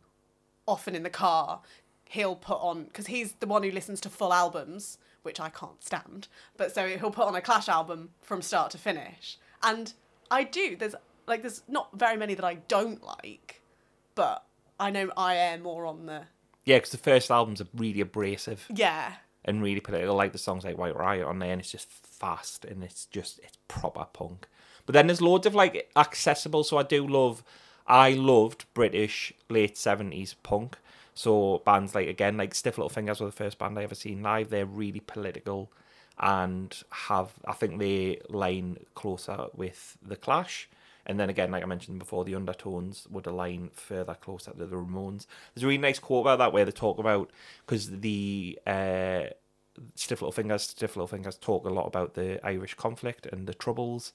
often 0.67 0.95
in 0.95 1.05
the 1.05 1.11
car, 1.11 1.61
he'll 2.05 2.37
put 2.37 2.59
on 2.61 2.85
because 2.85 3.07
he's 3.07 3.33
the 3.41 3.47
one 3.47 3.63
who 3.63 3.71
listens 3.71 4.01
to 4.03 4.11
full 4.11 4.33
albums, 4.33 4.99
which 5.23 5.41
I 5.41 5.49
can't 5.49 5.83
stand. 5.83 6.29
But 6.57 6.75
so 6.75 6.87
he'll 6.87 7.11
put 7.11 7.27
on 7.27 7.35
a 7.35 7.41
Clash 7.41 7.69
album 7.69 8.11
from 8.21 8.43
start 8.43 8.71
to 8.73 8.79
finish, 8.79 9.39
and 9.63 9.95
I 10.31 10.45
do. 10.45 10.77
There's 10.77 10.95
like 11.27 11.43
there's 11.43 11.63
not 11.69 11.89
very 11.99 12.17
many 12.17 12.35
that 12.35 12.45
I 12.45 12.55
don't 12.69 13.03
like, 13.03 13.63
but 14.15 14.45
I 14.79 14.91
know 14.91 15.11
I 15.17 15.37
am 15.37 15.63
more 15.63 15.87
on 15.87 16.07
the 16.07 16.23
Yeah, 16.65 16.77
because 16.77 16.91
the 16.91 16.99
first 16.99 17.31
albums 17.31 17.61
are 17.61 17.67
really 17.75 18.01
abrasive. 18.01 18.67
yeah. 18.75 19.13
and 19.45 19.63
really 19.63 19.81
political. 19.81 20.15
Like 20.17 20.33
the 20.33 20.39
songs 20.39 20.65
like 20.65 20.79
White 20.79 20.97
Riot 20.97 21.27
on 21.27 21.39
there, 21.39 21.53
and 21.53 21.61
it's 21.61 21.71
just 21.71 21.89
fast 21.91 22.65
and 22.65 22.83
it's 22.83 23.07
just 23.07 23.39
it's 23.41 23.59
proper 23.69 24.07
punk. 24.13 24.47
But 24.87 24.95
then 24.95 25.07
there's 25.07 25.21
loads 25.23 25.47
of 25.47 25.55
like 25.55 25.91
accessible. 25.97 26.65
So 26.65 26.79
I 26.79 26.83
do 26.83 27.07
love, 27.07 27.43
I 27.87 28.13
loved 28.13 28.65
British 28.75 29.33
late 29.49 29.77
seventies 29.77 30.35
punk. 30.43 30.79
So 31.15 31.63
bands 31.65 31.95
like 31.95 32.09
again 32.09 32.37
like 32.37 32.55
Stiff 32.55 32.79
Little 32.79 32.89
Fingers 32.89 33.21
were 33.21 33.27
the 33.27 33.33
first 33.33 33.59
band 33.59 33.79
I 33.79 33.83
ever 33.85 33.95
seen 33.95 34.23
live. 34.23 34.51
They're 34.51 34.67
really 34.67 35.01
political 35.01 35.71
and 36.19 36.77
have 36.91 37.33
I 37.45 37.53
think 37.53 37.79
they 37.79 38.21
line 38.29 38.79
closer 38.95 39.47
with 39.55 39.97
the 40.03 40.17
Clash. 40.17 40.69
And 41.07 41.21
then 41.21 41.29
again, 41.29 41.51
like 41.51 41.63
I 41.63 41.67
mentioned 41.67 41.99
before, 41.99 42.25
the 42.25 42.35
undertones 42.35 43.07
would 43.11 43.27
align 43.27 43.71
further 43.75 44.15
closer 44.15 44.53
to 44.53 44.67
the 44.67 44.77
Ramones. 44.77 45.27
There's 45.55 45.65
a 45.65 45.67
really 45.67 45.79
nice 45.79 45.99
quote 45.99 46.23
about 46.23 46.39
that 46.39 46.53
where 46.53 46.65
they 46.65 46.71
talk 46.71 46.99
about 46.99 47.31
because 47.67 47.91
the 48.01 48.59
uh, 48.67 49.25
Stiff 49.95 50.23
Little 50.23 50.33
Fingers, 50.33 50.63
Stiff 50.63 50.97
Little 50.97 51.07
Fingers 51.07 51.37
talk 51.37 51.67
a 51.67 51.71
lot 51.71 51.87
about 51.87 52.15
the 52.15 52.45
Irish 52.47 52.75
conflict 52.75 53.27
and 53.27 53.47
the 53.47 53.55
troubles, 53.55 54.13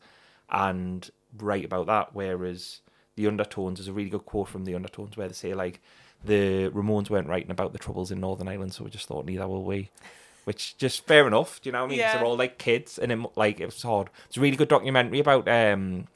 and 0.49 1.09
write 1.37 1.65
about 1.65 1.87
that. 1.87 2.09
Whereas 2.13 2.81
the 3.15 3.27
Undertones 3.27 3.79
is 3.79 3.87
a 3.87 3.93
really 3.93 4.09
good 4.09 4.25
quote 4.25 4.47
from 4.47 4.65
the 4.65 4.75
Undertones 4.75 5.17
where 5.17 5.27
they 5.27 5.33
say 5.33 5.53
like 5.53 5.81
the 6.23 6.69
Ramones 6.69 7.09
weren't 7.09 7.27
writing 7.27 7.51
about 7.51 7.73
the 7.73 7.79
troubles 7.79 8.11
in 8.11 8.19
Northern 8.19 8.47
Ireland, 8.47 8.73
so 8.73 8.83
we 8.83 8.89
just 8.89 9.07
thought 9.07 9.25
neither 9.25 9.47
will 9.47 9.63
we. 9.63 9.89
Which 10.45 10.77
just 10.77 11.05
fair 11.05 11.27
enough, 11.27 11.61
do 11.61 11.69
you 11.69 11.73
know 11.73 11.81
what 11.81 11.87
I 11.87 11.89
mean? 11.89 11.99
Yeah. 11.99 12.15
they're 12.15 12.25
all 12.25 12.37
like 12.37 12.57
kids, 12.57 12.97
and 12.97 13.11
it, 13.11 13.19
like 13.35 13.59
it 13.59 13.65
was 13.65 13.81
hard. 13.83 14.09
It's 14.27 14.37
a 14.37 14.41
really 14.41 14.57
good 14.57 14.69
documentary 14.69 15.19
about 15.19 15.47
um 15.47 16.07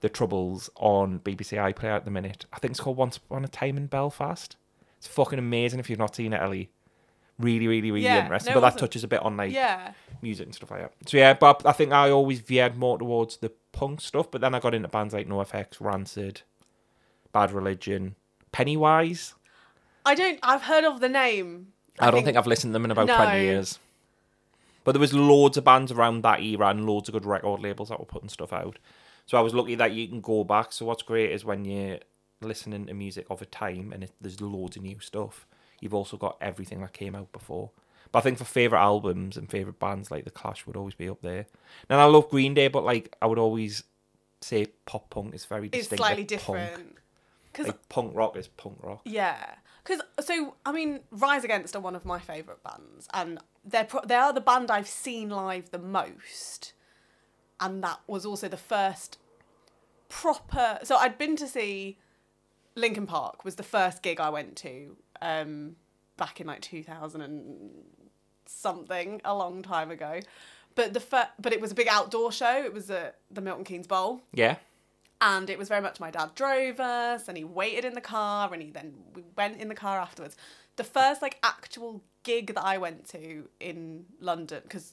the 0.00 0.08
troubles 0.08 0.68
on 0.76 1.20
BBC 1.20 1.56
iPlayer 1.72 1.96
at 1.96 2.04
the 2.04 2.10
minute. 2.10 2.44
I 2.52 2.58
think 2.58 2.72
it's 2.72 2.80
called 2.80 2.96
Once 2.96 3.16
Upon 3.16 3.44
a 3.44 3.48
Time 3.48 3.76
in 3.76 3.86
Belfast. 3.86 4.56
It's 4.98 5.06
fucking 5.06 5.38
amazing 5.38 5.80
if 5.80 5.88
you've 5.90 5.98
not 5.98 6.14
seen 6.16 6.32
it, 6.32 6.40
Ellie. 6.40 6.70
Really, 7.38 7.66
really, 7.66 7.90
really 7.90 8.04
Yeah, 8.04 8.22
interesting. 8.22 8.54
no, 8.54 8.60
but 8.60 8.70
that 8.72 8.78
touches 8.78 9.04
a 9.04 9.08
bit 9.08 9.20
on 9.20 9.36
like 9.36 9.52
Yeah. 9.52 9.92
music 10.22 10.46
and 10.46 10.54
stuff 10.54 10.70
like 10.70 10.80
that. 10.80 10.92
So 11.08 11.16
yeah, 11.18 11.34
but 11.34 11.62
I 11.66 11.72
think 11.72 11.92
I 11.92 12.10
always 12.10 12.40
veered 12.40 12.76
more 12.76 12.98
towards 12.98 13.36
the 13.38 13.50
punk 13.72 14.00
stuff. 14.00 14.30
But 14.30 14.40
then 14.40 14.54
I 14.54 14.58
got 14.60 14.74
into 14.74 14.88
bands 14.88 15.12
like 15.12 15.28
NoFX, 15.28 15.76
Rancid, 15.80 16.42
Bad 17.32 17.52
Religion, 17.52 18.16
Pennywise. 18.52 19.34
I 20.06 20.14
don't. 20.14 20.38
I've 20.42 20.62
heard 20.62 20.84
of 20.84 21.00
the 21.00 21.08
name. 21.10 21.72
I, 21.98 22.10
don't 22.10 22.24
think 22.24 22.36
I've 22.36 22.46
listened 22.46 22.70
to 22.70 22.72
them 22.74 22.84
in 22.86 22.90
about 22.90 23.06
No. 23.06 23.16
twenty 23.16 23.42
years. 23.44 23.78
But 24.84 24.92
there 24.92 25.00
was 25.00 25.12
loads 25.12 25.56
of 25.56 25.64
bands 25.64 25.90
around 25.90 26.22
that 26.22 26.40
era 26.40 26.68
and 26.68 26.86
loads 26.86 27.08
of 27.08 27.12
good 27.14 27.26
record 27.26 27.60
labels 27.60 27.88
that 27.88 27.98
were 27.98 28.06
putting 28.06 28.28
stuff 28.28 28.52
out. 28.52 28.78
So 29.26 29.36
I 29.36 29.40
was 29.40 29.54
lucky 29.54 29.74
that 29.74 29.92
you 29.92 30.08
can 30.08 30.20
go 30.20 30.44
back. 30.44 30.72
So 30.72 30.86
what's 30.86 31.02
great 31.02 31.32
is 31.32 31.44
when 31.44 31.64
you're 31.64 31.98
listening 32.40 32.86
to 32.86 32.94
music 32.94 33.26
of 33.30 33.42
a 33.42 33.46
time 33.46 33.92
and 33.92 34.04
it, 34.04 34.12
there's 34.20 34.40
loads 34.40 34.76
of 34.76 34.82
new 34.82 35.00
stuff. 35.00 35.46
You've 35.80 35.94
also 35.94 36.16
got 36.16 36.38
everything 36.40 36.80
that 36.80 36.92
came 36.92 37.14
out 37.14 37.32
before. 37.32 37.70
But 38.12 38.20
I 38.20 38.22
think 38.22 38.38
for 38.38 38.44
favorite 38.44 38.80
albums 38.80 39.36
and 39.36 39.50
favorite 39.50 39.78
bands, 39.78 40.10
like 40.10 40.24
the 40.24 40.30
Clash 40.30 40.66
would 40.66 40.76
always 40.76 40.94
be 40.94 41.08
up 41.08 41.22
there. 41.22 41.46
And 41.88 42.00
I 42.00 42.04
love 42.04 42.30
Green 42.30 42.54
Day, 42.54 42.68
but 42.68 42.84
like 42.84 43.14
I 43.20 43.26
would 43.26 43.38
always 43.38 43.82
say 44.40 44.66
pop 44.84 45.10
punk 45.10 45.34
is 45.34 45.44
very 45.44 45.68
It's 45.72 45.88
slightly 45.88 46.24
different. 46.24 46.72
Punk. 46.72 47.00
Because 47.46 47.66
Like 47.68 47.88
punk 47.88 48.14
rock 48.14 48.36
is 48.36 48.48
punk 48.48 48.78
rock. 48.82 49.00
Yeah, 49.04 49.54
because 49.82 50.02
so 50.20 50.54
I 50.64 50.72
mean, 50.72 51.00
Rise 51.10 51.42
Against 51.42 51.74
are 51.74 51.80
one 51.80 51.96
of 51.96 52.04
my 52.04 52.18
favourite 52.18 52.62
bands, 52.62 53.08
and 53.14 53.38
they're 53.64 53.84
pro- 53.84 54.04
they 54.04 54.14
are 54.14 54.32
the 54.32 54.40
band 54.40 54.70
I've 54.70 54.88
seen 54.88 55.30
live 55.30 55.70
the 55.70 55.78
most, 55.78 56.74
and 57.60 57.82
that 57.84 58.00
was 58.06 58.24
also 58.26 58.48
the 58.48 58.56
first 58.56 59.18
proper. 60.08 60.78
So 60.84 60.96
I'd 60.96 61.18
been 61.18 61.36
to 61.36 61.46
see 61.48 61.98
Linkin 62.74 63.06
Park 63.06 63.44
was 63.44 63.56
the 63.56 63.62
first 63.62 64.02
gig 64.02 64.20
I 64.20 64.30
went 64.30 64.56
to 64.56 64.96
um, 65.22 65.76
back 66.16 66.40
in 66.40 66.46
like 66.46 66.60
two 66.60 66.82
thousand 66.82 67.22
and 67.22 67.70
something, 68.46 69.20
a 69.24 69.34
long 69.34 69.62
time 69.62 69.90
ago. 69.90 70.20
But 70.74 70.92
the 70.92 71.00
fir- 71.00 71.28
but 71.38 71.52
it 71.52 71.60
was 71.60 71.72
a 71.72 71.74
big 71.74 71.88
outdoor 71.88 72.30
show. 72.32 72.62
It 72.62 72.72
was 72.72 72.90
at 72.90 73.16
the 73.30 73.40
Milton 73.40 73.64
Keynes 73.64 73.86
Bowl 73.86 74.22
Yeah. 74.32 74.56
and 75.22 75.48
it 75.48 75.58
was 75.58 75.68
very 75.68 75.80
much 75.80 75.98
my 76.00 76.10
dad 76.10 76.34
drove 76.34 76.78
us 76.78 77.28
and 77.28 77.36
he 77.38 77.44
waited 77.44 77.84
in 77.86 77.94
the 77.94 78.00
car 78.02 78.52
and 78.52 78.62
he 78.62 78.70
then 78.70 78.92
we 79.14 79.24
went 79.36 79.58
in 79.58 79.68
the 79.68 79.74
car 79.74 79.98
afterwards 79.98 80.36
the 80.76 80.84
first 80.84 81.22
like 81.22 81.38
actual 81.42 82.02
gig 82.22 82.48
that 82.54 82.62
i 82.62 82.76
went 82.76 83.08
to 83.08 83.48
in 83.58 84.04
london 84.20 84.60
because 84.64 84.92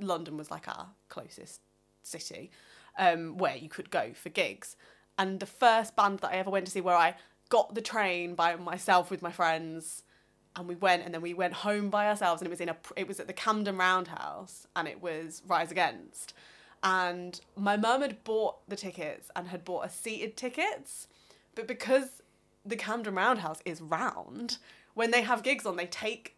london 0.00 0.36
was 0.36 0.50
like 0.50 0.66
our 0.66 0.88
closest 1.08 1.60
city 2.02 2.50
um, 2.98 3.36
where 3.38 3.56
you 3.56 3.68
could 3.68 3.90
go 3.90 4.12
for 4.14 4.28
gigs. 4.28 4.76
And 5.18 5.40
the 5.40 5.46
first 5.46 5.96
band 5.96 6.20
that 6.20 6.32
i 6.32 6.36
ever 6.36 6.50
went 6.50 6.64
to 6.66 6.72
see 6.72 6.80
where 6.80 6.96
i 6.96 7.14
got 7.50 7.74
the 7.74 7.80
train 7.82 8.34
by 8.34 8.56
myself 8.56 9.10
with 9.10 9.20
my 9.20 9.30
friends 9.30 10.02
and 10.56 10.66
we 10.66 10.74
went 10.74 11.04
and 11.04 11.12
then 11.12 11.20
we 11.20 11.34
went 11.34 11.52
home 11.52 11.90
by 11.90 12.08
ourselves 12.08 12.40
and 12.40 12.46
it 12.46 12.50
was 12.50 12.60
in 12.60 12.68
a 12.68 12.76
it 12.96 13.06
was 13.06 13.20
at 13.20 13.26
the 13.26 13.32
Camden 13.32 13.76
Roundhouse 13.76 14.66
and 14.74 14.88
it 14.88 15.02
was 15.02 15.42
Rise 15.46 15.70
Against. 15.70 16.32
And 16.82 17.38
my 17.56 17.76
mum 17.76 18.00
had 18.00 18.24
bought 18.24 18.66
the 18.68 18.76
tickets 18.76 19.30
and 19.36 19.48
had 19.48 19.64
bought 19.64 19.84
a 19.84 19.90
seated 19.90 20.36
tickets 20.36 21.06
but 21.54 21.68
because 21.68 22.22
the 22.64 22.76
Camden 22.76 23.14
Roundhouse 23.14 23.60
is 23.64 23.80
round 23.80 24.58
when 24.94 25.10
they 25.10 25.22
have 25.22 25.42
gigs 25.42 25.66
on 25.66 25.76
they 25.76 25.86
take 25.86 26.36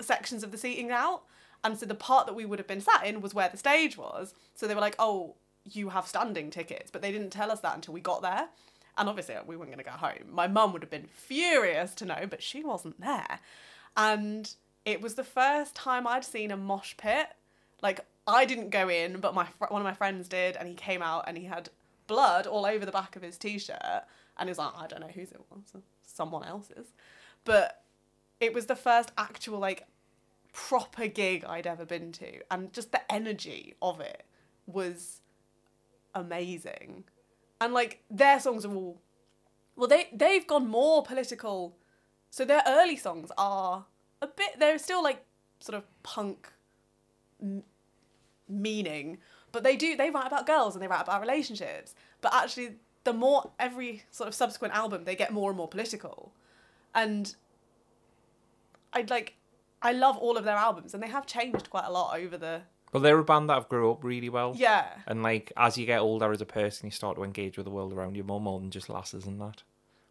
sections 0.00 0.42
of 0.42 0.50
the 0.50 0.58
seating 0.58 0.90
out 0.90 1.22
and 1.64 1.78
so 1.78 1.86
the 1.86 1.94
part 1.94 2.26
that 2.26 2.34
we 2.34 2.44
would 2.44 2.58
have 2.58 2.68
been 2.68 2.80
sat 2.80 3.06
in 3.06 3.20
was 3.20 3.34
where 3.34 3.48
the 3.48 3.56
stage 3.56 3.96
was. 3.96 4.34
So 4.54 4.66
they 4.66 4.74
were 4.74 4.80
like 4.80 4.96
oh 4.98 5.34
you 5.64 5.88
have 5.88 6.06
standing 6.06 6.50
tickets. 6.50 6.90
But 6.90 7.02
they 7.02 7.10
didn't 7.10 7.30
tell 7.30 7.50
us 7.50 7.60
that 7.60 7.74
until 7.74 7.94
we 7.94 8.00
got 8.00 8.22
there. 8.22 8.48
And 8.96 9.08
obviously 9.08 9.34
we 9.46 9.56
weren't 9.56 9.70
going 9.70 9.78
to 9.78 9.84
go 9.84 9.96
home. 9.96 10.30
My 10.30 10.46
mum 10.46 10.72
would 10.72 10.82
have 10.82 10.90
been 10.90 11.08
furious 11.12 11.94
to 11.96 12.04
know 12.04 12.26
but 12.28 12.42
she 12.42 12.62
wasn't 12.62 13.00
there. 13.00 13.40
And 13.96 14.54
it 14.84 15.00
was 15.00 15.14
the 15.14 15.24
first 15.24 15.74
time 15.74 16.06
i'd 16.06 16.24
seen 16.24 16.50
a 16.50 16.56
mosh 16.56 16.94
pit. 16.96 17.28
Like 17.82 18.00
i 18.26 18.44
didn't 18.44 18.70
go 18.70 18.88
in 18.88 19.20
but 19.20 19.34
my 19.34 19.46
fr- 19.46 19.66
one 19.68 19.80
of 19.80 19.86
my 19.86 19.94
friends 19.94 20.28
did 20.28 20.56
and 20.56 20.68
he 20.68 20.74
came 20.74 21.02
out 21.02 21.24
and 21.26 21.36
he 21.36 21.44
had 21.44 21.68
blood 22.06 22.46
all 22.46 22.66
over 22.66 22.84
the 22.84 22.92
back 22.92 23.16
of 23.16 23.22
his 23.22 23.38
t-shirt. 23.38 24.04
And 24.36 24.48
he 24.48 24.50
was 24.50 24.58
like 24.58 24.72
i 24.76 24.86
don't 24.86 25.00
know 25.00 25.08
whose 25.08 25.32
it 25.32 25.40
was. 25.50 25.82
Someone 26.06 26.44
else's. 26.44 26.92
But 27.44 27.82
it 28.40 28.52
was 28.52 28.66
the 28.66 28.76
first 28.76 29.10
actual 29.16 29.58
like 29.58 29.86
proper 30.54 31.08
gig 31.08 31.44
I'd 31.44 31.66
ever 31.66 31.84
been 31.84 32.12
to, 32.12 32.40
and 32.50 32.72
just 32.72 32.92
the 32.92 33.12
energy 33.12 33.74
of 33.82 34.00
it 34.00 34.24
was 34.66 35.20
amazing. 36.14 37.04
And 37.60 37.74
like 37.74 38.02
their 38.10 38.40
songs 38.40 38.64
are 38.64 38.72
all, 38.72 39.02
well, 39.76 39.88
they 39.88 40.08
they've 40.12 40.46
gone 40.46 40.66
more 40.68 41.02
political. 41.02 41.76
So 42.30 42.44
their 42.44 42.62
early 42.66 42.96
songs 42.96 43.30
are 43.36 43.84
a 44.22 44.26
bit. 44.26 44.58
They're 44.58 44.78
still 44.78 45.02
like 45.02 45.24
sort 45.60 45.76
of 45.76 45.84
punk 46.02 46.48
m- 47.42 47.64
meaning, 48.48 49.18
but 49.52 49.64
they 49.64 49.76
do 49.76 49.96
they 49.96 50.10
write 50.10 50.28
about 50.28 50.46
girls 50.46 50.74
and 50.74 50.82
they 50.82 50.88
write 50.88 51.02
about 51.02 51.20
relationships. 51.20 51.94
But 52.20 52.32
actually, 52.32 52.76
the 53.02 53.12
more 53.12 53.50
every 53.58 54.04
sort 54.10 54.28
of 54.28 54.34
subsequent 54.34 54.74
album, 54.74 55.04
they 55.04 55.16
get 55.16 55.32
more 55.32 55.50
and 55.50 55.56
more 55.56 55.68
political, 55.68 56.32
and 56.94 57.34
I'd 58.92 59.10
like 59.10 59.34
I 59.84 59.92
love 59.92 60.16
all 60.16 60.36
of 60.36 60.44
their 60.44 60.56
albums, 60.56 60.94
and 60.94 61.02
they 61.02 61.08
have 61.08 61.26
changed 61.26 61.70
quite 61.70 61.84
a 61.86 61.92
lot 61.92 62.18
over 62.18 62.36
the 62.36 62.62
But 62.90 63.00
they're 63.00 63.18
a 63.18 63.24
band 63.24 63.48
that 63.50 63.54
have 63.54 63.68
grew 63.68 63.92
up 63.92 64.02
really 64.02 64.28
well. 64.30 64.54
yeah. 64.56 64.86
And 65.06 65.22
like 65.22 65.52
as 65.56 65.76
you 65.78 65.84
get 65.86 66.00
older 66.00 66.32
as 66.32 66.40
a 66.40 66.46
person, 66.46 66.86
you 66.86 66.90
start 66.90 67.16
to 67.16 67.22
engage 67.24 67.56
with 67.56 67.64
the 67.66 67.70
world 67.70 67.92
around 67.92 68.16
you 68.16 68.24
more, 68.24 68.40
more 68.40 68.58
than 68.58 68.70
just 68.70 68.88
lasses 68.88 69.26
and 69.26 69.40
that. 69.40 69.62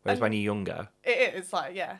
Whereas 0.03 0.17
And- 0.17 0.21
when 0.21 0.33
you're 0.33 0.41
younger, 0.43 0.89
It 1.03 1.33
is 1.35 1.51
like 1.51 1.75
yeah, 1.75 1.97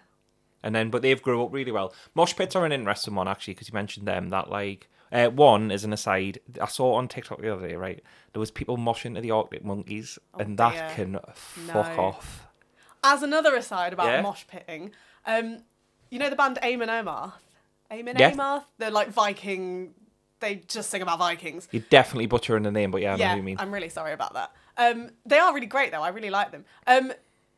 and 0.61 0.75
then 0.75 0.89
but 0.89 1.01
they've 1.01 1.21
grew 1.21 1.43
up 1.43 1.51
really 1.53 1.71
well. 1.71 1.93
Mosh 2.13 2.35
pits 2.35 2.55
are 2.55 2.65
an 2.65 2.71
interesting 2.71 3.15
one 3.15 3.27
actually 3.27 3.53
because 3.55 3.67
you 3.69 3.73
mentioned 3.73 4.07
them. 4.07 4.29
That 4.29 4.49
like 4.49 4.89
uh, 5.11 5.29
one 5.29 5.71
is 5.71 5.83
an 5.83 5.93
aside, 5.93 6.39
I 6.61 6.65
saw 6.67 6.93
on 6.95 7.07
TikTok 7.07 7.39
the 7.41 7.53
other 7.53 7.67
day. 7.67 7.75
Right, 7.75 8.03
there 8.33 8.39
was 8.39 8.51
people 8.51 8.77
moshing 8.77 9.15
to 9.15 9.21
the 9.21 9.31
Arctic 9.31 9.63
Monkeys, 9.63 10.19
and 10.37 10.57
that 10.57 10.73
Oh, 10.73 10.77
dear. 10.77 10.89
can 10.95 11.19
fuck 11.33 11.95
No. 11.97 12.03
off. 12.03 12.47
As 13.03 13.21
another 13.23 13.55
aside 13.55 13.93
about 13.93 14.07
Yeah. 14.07 14.21
mosh 14.21 14.45
pitting, 14.47 14.91
um, 15.25 15.63
you 16.09 16.19
know 16.19 16.29
the 16.29 16.35
band 16.35 16.57
Eamon 16.63 16.87
Omarth? 16.87 17.33
Eamon 17.93 18.19
Yeah. 18.19 18.61
They're 18.77 18.91
like 18.91 19.09
Viking. 19.09 19.93
They 20.39 20.55
just 20.67 20.89
sing 20.89 21.01
about 21.01 21.19
Vikings. 21.19 21.67
You're 21.71 21.83
definitely 21.89 22.25
butchering 22.25 22.63
the 22.63 22.71
name, 22.71 22.91
but 22.91 23.01
yeah, 23.01 23.13
I 23.13 23.15
know 23.15 23.23
yeah, 23.23 23.31
who 23.31 23.37
you 23.37 23.43
mean. 23.43 23.55
I'm 23.59 23.73
really 23.73 23.89
sorry 23.89 24.13
about 24.13 24.33
that. 24.33 24.51
Um, 24.77 25.11
they 25.25 25.39
are 25.39 25.53
really 25.53 25.67
great 25.67 25.91
though. 25.91 26.01
I 26.01 26.09
really 26.09 26.29
like 26.29 26.51
them. 26.51 26.65
Um, 26.85 27.13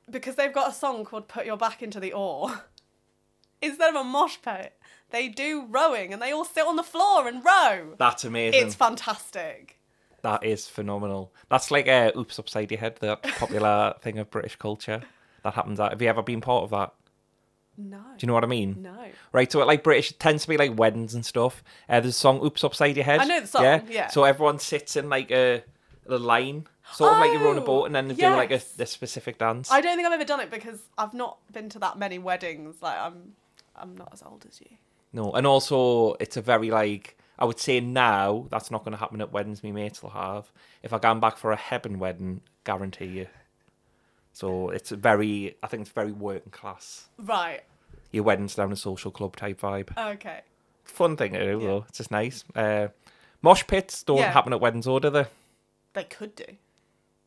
because 0.10 0.36
they've 0.36 0.54
got 0.54 0.70
a 0.70 0.74
song 0.74 1.04
called 1.04 1.28
"Put 1.28 1.46
Your 1.46 1.58
Back 1.58 1.82
into 1.82 2.00
the 2.00 2.14
Oar." 2.14 2.64
Instead 3.62 3.90
of 3.90 3.96
a 3.96 4.04
mosh 4.04 4.38
pit, 4.44 4.78
they 5.10 5.30
do 5.30 5.66
rowing, 5.70 6.14
and 6.14 6.22
they 6.22 6.32
all 6.32 6.46
sit 6.46 6.68
on 6.68 6.76
the 6.76 6.84
floor 6.84 7.28
and 7.28 7.44
row. 7.44 7.96
That's 7.98 8.24
amazing. 8.24 8.68
It's 8.68 8.76
fantastic. 8.76 9.80
That 10.22 10.44
is 10.44 10.68
phenomenal. 10.68 11.34
That's 11.50 11.72
like 11.72 11.88
a 11.88 12.12
oops 12.18 12.38
upside 12.38 12.72
your 12.72 12.80
head, 12.80 12.98
that 12.98 13.24
popular 13.24 13.96
thing 14.02 14.20
of 14.20 14.30
British 14.30 14.56
culture 14.56 15.04
that 15.44 15.54
happens. 15.54 15.80
At, 15.80 15.92
have 15.92 16.02
you 16.02 16.10
ever 16.10 16.22
been 16.22 16.42
part 16.42 16.64
of 16.64 16.72
that? 16.72 16.94
No. 17.78 17.98
Do 17.98 18.04
you 18.20 18.28
know 18.28 18.34
what 18.34 18.44
I 18.44 18.48
mean? 18.48 18.78
No. 18.82 19.06
Right, 19.32 19.52
so 19.52 19.62
it, 19.62 19.66
like 19.66 19.84
British 19.84 20.12
it 20.12 20.20
tends 20.20 20.44
to 20.44 20.50
be 20.50 20.58
like 20.58 20.78
weddings 20.78 21.14
and 21.14 21.26
stuff. 21.26 21.64
Uh, 21.90 22.00
there's 22.00 22.16
a 22.16 22.20
song 22.20 22.44
"Oops 22.44 22.64
Upside 22.64 22.96
Your 22.96 23.06
Head." 23.06 23.20
I 23.20 23.26
know 23.26 23.42
the 23.42 23.48
song, 23.48 23.64
yeah. 23.64 23.82
yeah. 23.90 24.08
So 24.08 24.24
everyone 24.24 24.60
sits 24.60 24.96
in 24.96 25.10
like 25.10 25.32
a, 25.32 25.64
a 26.08 26.18
line, 26.18 26.68
sort 26.94 27.14
of 27.14 27.20
like 27.20 27.34
you're 27.34 27.48
on 27.48 27.58
a 27.58 27.62
boat, 27.62 27.86
and 27.86 27.96
then 27.96 28.08
they 28.08 28.16
do 28.16 28.30
like 28.30 28.52
a, 28.52 28.62
a 28.80 28.86
specific 28.86 29.38
dance. 29.38 29.72
I 29.72 29.82
don't 29.82 29.96
think 29.96 30.08
I've 30.08 30.14
ever 30.14 30.26
done 30.26 30.40
it 30.40 30.52
because 30.52 30.80
I've 30.98 31.14
not 31.14 31.38
been 31.52 31.70
to 31.70 31.80
that 31.80 31.98
many 31.98 32.18
weddings. 32.18 32.76
Like 32.82 32.98
I'm, 32.98 33.34
I'm 33.76 33.96
not 33.98 34.10
as 34.14 34.24
old 34.24 34.46
as 34.50 34.62
you. 34.62 34.78
No, 35.12 35.32
and 35.34 35.46
also 35.46 36.16
it's 36.20 36.38
a 36.38 36.42
very 36.42 36.72
like 36.72 37.18
I 37.38 37.46
would 37.46 37.60
say 37.60 37.80
now 37.80 38.48
that's 38.50 38.72
not 38.72 38.84
going 38.84 38.94
to 38.94 38.98
happen 38.98 39.22
at 39.22 39.32
weddings. 39.32 39.64
Me 39.64 39.72
mates 39.72 40.02
will 40.02 40.12
have. 40.12 40.52
If 40.84 40.94
I 40.94 41.00
gone 41.00 41.20
back 41.20 41.38
for 41.38 41.52
a 41.52 41.58
Hebburn 41.58 41.98
wedding, 42.00 42.42
guarantee 42.64 43.06
you. 43.06 43.28
So 44.36 44.70
it's 44.70 44.92
a 44.92 44.98
very, 44.98 45.56
I 45.64 45.68
think 45.68 45.84
it's 45.84 45.92
very 45.92 46.12
working 46.12 46.52
class. 46.52 47.08
Right. 47.18 47.62
Your 48.12 48.26
wedding's 48.26 48.54
down 48.54 48.70
a 48.74 48.76
social 48.76 49.10
club 49.10 49.38
type 49.38 49.62
vibe. 49.62 49.98
Okay. 50.16 50.42
Fun 50.84 51.16
thing 51.16 51.32
to 51.32 51.40
do 51.40 51.60
Yeah. 51.62 51.68
though. 51.68 51.86
It's 51.88 52.00
just 52.00 52.12
nice. 52.12 52.44
Uh, 52.54 52.90
mosh 53.42 53.64
pits 53.66 54.04
don't 54.04 54.18
Yeah. 54.18 54.32
happen 54.34 54.52
at 54.52 54.60
weddings, 54.60 54.88
or 54.88 55.00
do 55.00 55.10
they? 55.10 55.26
They 55.94 56.04
could 56.04 56.36
do. 56.36 56.44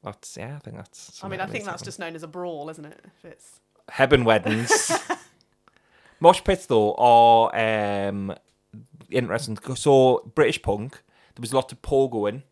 That's 0.02 0.36
yeah. 0.36 0.56
I 0.56 0.58
think 0.58 0.76
that's. 0.76 1.24
I 1.24 1.28
mean, 1.28 1.40
I 1.40 1.46
think 1.46 1.64
that's 1.64 1.82
just 1.82 1.98
known 1.98 2.14
as 2.14 2.22
a 2.22 2.28
brawl, 2.28 2.68
isn't 2.68 2.84
it? 2.84 3.00
If 3.18 3.24
it's 3.24 3.60
Hebburn 3.88 4.24
weddings. 4.24 4.92
Mosh 6.20 6.44
pits 6.44 6.66
though 6.66 6.94
are 6.94 7.54
um, 8.08 8.34
interesting. 9.10 9.56
So 9.76 10.30
British 10.34 10.60
punk, 10.60 10.92
there 11.34 11.40
was 11.40 11.54
lots 11.54 11.72
of 11.72 11.80
pogoing 11.80 12.42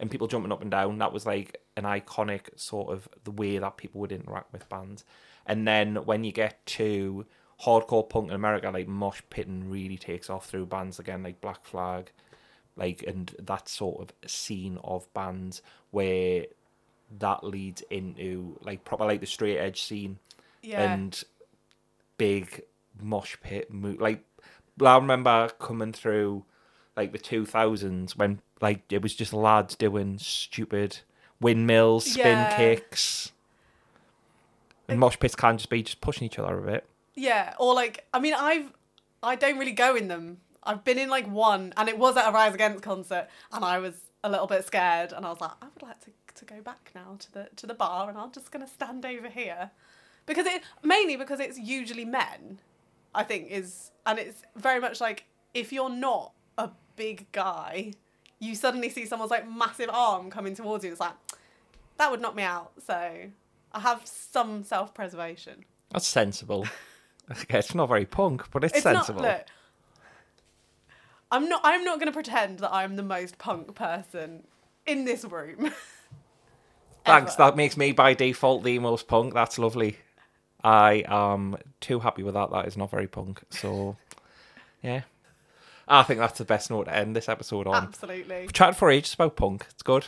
and 0.00 0.10
people 0.10 0.26
jumping 0.26 0.50
up 0.50 0.62
and 0.62 0.70
down. 0.70 0.98
That 0.98 1.12
was 1.12 1.26
like 1.26 1.60
an 1.76 1.84
iconic 1.84 2.58
sort 2.58 2.92
of 2.92 3.08
the 3.24 3.30
way 3.30 3.58
that 3.58 3.76
people 3.76 4.00
would 4.00 4.12
interact 4.12 4.52
with 4.52 4.68
bands. 4.68 5.04
And 5.46 5.68
then 5.68 5.96
when 5.96 6.24
you 6.24 6.32
get 6.32 6.64
to 6.66 7.26
hardcore 7.62 8.08
punk 8.08 8.28
in 8.28 8.34
America, 8.34 8.70
like 8.70 8.88
mosh 8.88 9.20
pitting 9.30 9.70
really 9.70 9.98
takes 9.98 10.30
off 10.30 10.46
through 10.46 10.66
bands 10.66 10.98
again, 10.98 11.22
like 11.22 11.40
Black 11.40 11.64
Flag, 11.64 12.10
like 12.76 13.04
and 13.06 13.34
that 13.38 13.68
sort 13.68 14.00
of 14.00 14.30
scene 14.30 14.78
of 14.82 15.12
bands 15.12 15.60
where 15.90 16.46
that 17.18 17.44
leads 17.44 17.82
into 17.90 18.58
like 18.62 18.84
proper 18.84 19.04
like 19.04 19.20
the 19.20 19.26
straight 19.26 19.58
edge 19.58 19.82
scene 19.82 20.18
yeah. 20.62 20.92
and 20.92 21.24
big 22.16 22.62
mosh 23.02 23.36
pit 23.42 23.72
mo- 23.72 23.96
like 23.98 24.24
I 24.80 24.96
remember 24.96 25.48
coming 25.58 25.92
through 25.92 26.44
like 26.96 27.12
the 27.12 27.18
2000s 27.18 28.16
when 28.16 28.40
like 28.60 28.92
it 28.92 29.02
was 29.02 29.14
just 29.14 29.32
lads 29.32 29.74
doing 29.74 30.18
stupid 30.18 30.98
windmills 31.40 32.04
spin 32.04 32.38
Yeah. 32.38 32.56
kicks 32.56 33.32
and 34.88 34.98
mosh 34.98 35.18
pits 35.18 35.34
can 35.34 35.56
just 35.56 35.70
be 35.70 35.82
just 35.82 36.00
pushing 36.00 36.26
each 36.26 36.38
other 36.38 36.58
a 36.58 36.70
bit 36.72 36.84
Yeah, 37.14 37.54
or 37.58 37.74
like 37.74 38.06
I 38.12 38.18
mean, 38.20 38.34
I've 38.34 38.72
I 39.22 39.36
don't 39.36 39.58
really 39.58 39.72
go 39.72 39.94
in 39.96 40.08
them. 40.08 40.38
I've 40.62 40.84
been 40.84 40.98
in 40.98 41.08
like 41.10 41.26
one, 41.26 41.72
and 41.76 41.88
it 41.88 41.98
was 41.98 42.16
at 42.16 42.28
a 42.28 42.32
Rise 42.32 42.54
Against 42.54 42.82
concert, 42.82 43.28
and 43.52 43.64
I 43.64 43.78
was 43.78 43.94
a 44.24 44.30
little 44.30 44.46
bit 44.46 44.64
scared, 44.66 45.12
and 45.12 45.24
I 45.26 45.30
was 45.30 45.40
like, 45.40 45.52
I 45.62 45.66
would 45.74 45.82
like 45.82 46.00
to 46.04 46.10
to 46.36 46.44
go 46.44 46.60
back 46.62 46.90
now 46.94 47.16
to 47.18 47.32
the 47.32 47.48
to 47.56 47.66
the 47.66 47.74
bar, 47.74 48.08
and 48.08 48.16
I'm 48.18 48.32
just 48.32 48.50
gonna 48.50 48.66
stand 48.68 49.04
over 49.04 49.28
here, 49.28 49.70
because 50.26 50.46
it 50.46 50.62
mainly 50.82 51.16
because 51.16 51.40
it's 51.40 51.58
usually 51.58 52.04
men, 52.04 52.60
I 53.14 53.22
think 53.24 53.50
is, 53.50 53.90
and 54.06 54.18
it's 54.18 54.42
very 54.56 54.80
much 54.80 55.00
like 55.00 55.24
if 55.54 55.72
you're 55.72 55.90
not 55.90 56.32
a 56.58 56.70
big 56.96 57.30
guy, 57.32 57.92
you 58.38 58.54
suddenly 58.54 58.88
see 58.88 59.06
someone's 59.06 59.30
like 59.30 59.48
massive 59.50 59.90
arm 59.92 60.30
coming 60.30 60.54
towards 60.54 60.84
you. 60.84 60.90
It's 60.92 61.00
like 61.00 61.14
that 61.98 62.10
would 62.10 62.20
knock 62.20 62.34
me 62.34 62.42
out. 62.42 62.72
So 62.84 62.94
I 63.72 63.80
have 63.80 64.02
some 64.04 64.64
self 64.64 64.94
preservation. 64.94 65.64
That's 65.90 66.06
sensible. 66.06 66.66
okay, 67.30 67.58
it's 67.58 67.74
not 67.74 67.88
very 67.88 68.06
punk, 68.06 68.50
but 68.50 68.64
it's, 68.64 68.74
It's 68.74 68.82
sensible. 68.82 69.22
not 69.22 69.28
look. 69.38 69.46
I'm 71.32 71.48
not 71.48 71.60
I'm 71.62 71.84
not 71.84 71.98
gonna 71.98 72.12
pretend 72.12 72.58
that 72.60 72.72
I'm 72.72 72.96
the 72.96 73.02
most 73.02 73.38
punk 73.38 73.74
person 73.74 74.44
in 74.86 75.04
this 75.04 75.24
room. 75.24 75.70
Thanks. 77.04 77.36
That 77.36 77.56
makes 77.56 77.76
me 77.76 77.92
by 77.92 78.14
default 78.14 78.62
the 78.62 78.78
most 78.78 79.06
punk. 79.08 79.34
That's 79.34 79.58
lovely. 79.58 79.96
I 80.62 81.04
am 81.08 81.56
too 81.80 82.00
happy 82.00 82.22
with 82.22 82.34
that. 82.34 82.50
That 82.50 82.66
is 82.66 82.76
not 82.76 82.90
very 82.90 83.06
punk. 83.06 83.40
So, 83.50 83.96
yeah. 84.82 85.02
I 85.90 86.04
think 86.04 86.20
that's 86.20 86.38
the 86.38 86.44
best 86.44 86.70
note 86.70 86.84
to 86.84 86.94
end 86.94 87.16
this 87.16 87.28
episode 87.28 87.66
on. 87.66 87.74
Absolutely. 87.74 88.42
We've 88.42 88.52
chatted 88.52 88.76
for 88.76 88.90
ages 88.90 89.14
about 89.14 89.36
punk. 89.36 89.66
It's 89.70 89.82
good. 89.82 90.06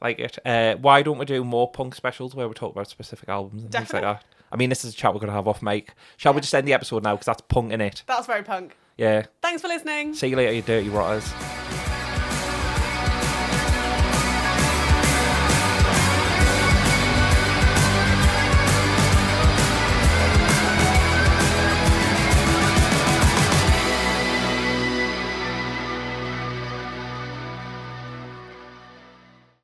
Like 0.00 0.18
it. 0.18 0.38
Uh, 0.44 0.76
why 0.76 1.02
don't 1.02 1.18
we 1.18 1.26
do 1.26 1.44
more 1.44 1.70
punk 1.70 1.94
specials 1.94 2.34
where 2.34 2.48
we 2.48 2.54
talk 2.54 2.72
about 2.72 2.88
specific 2.88 3.28
albums 3.28 3.62
and 3.62 3.70
things 3.72 3.92
like 3.92 4.02
that? 4.02 4.24
I 4.50 4.56
mean, 4.56 4.70
this 4.70 4.84
is 4.84 4.94
a 4.94 4.96
chat 4.96 5.12
we're 5.12 5.20
going 5.20 5.28
to 5.28 5.34
have 5.34 5.48
off 5.48 5.62
mic. 5.62 5.94
Shall 6.16 6.32
we 6.32 6.40
just 6.40 6.54
end 6.54 6.66
the 6.66 6.72
episode 6.72 7.02
now? 7.02 7.14
Because 7.14 7.26
that's 7.26 7.42
punk 7.42 7.72
in 7.72 7.80
it. 7.80 8.04
That's 8.06 8.26
very 8.26 8.42
punk. 8.42 8.76
Yeah. 8.96 9.26
Thanks 9.42 9.60
for 9.60 9.68
listening. 9.68 10.14
See 10.14 10.28
you 10.28 10.36
later, 10.36 10.52
you 10.52 10.62
dirty 10.62 10.88
rotters. 10.88 11.85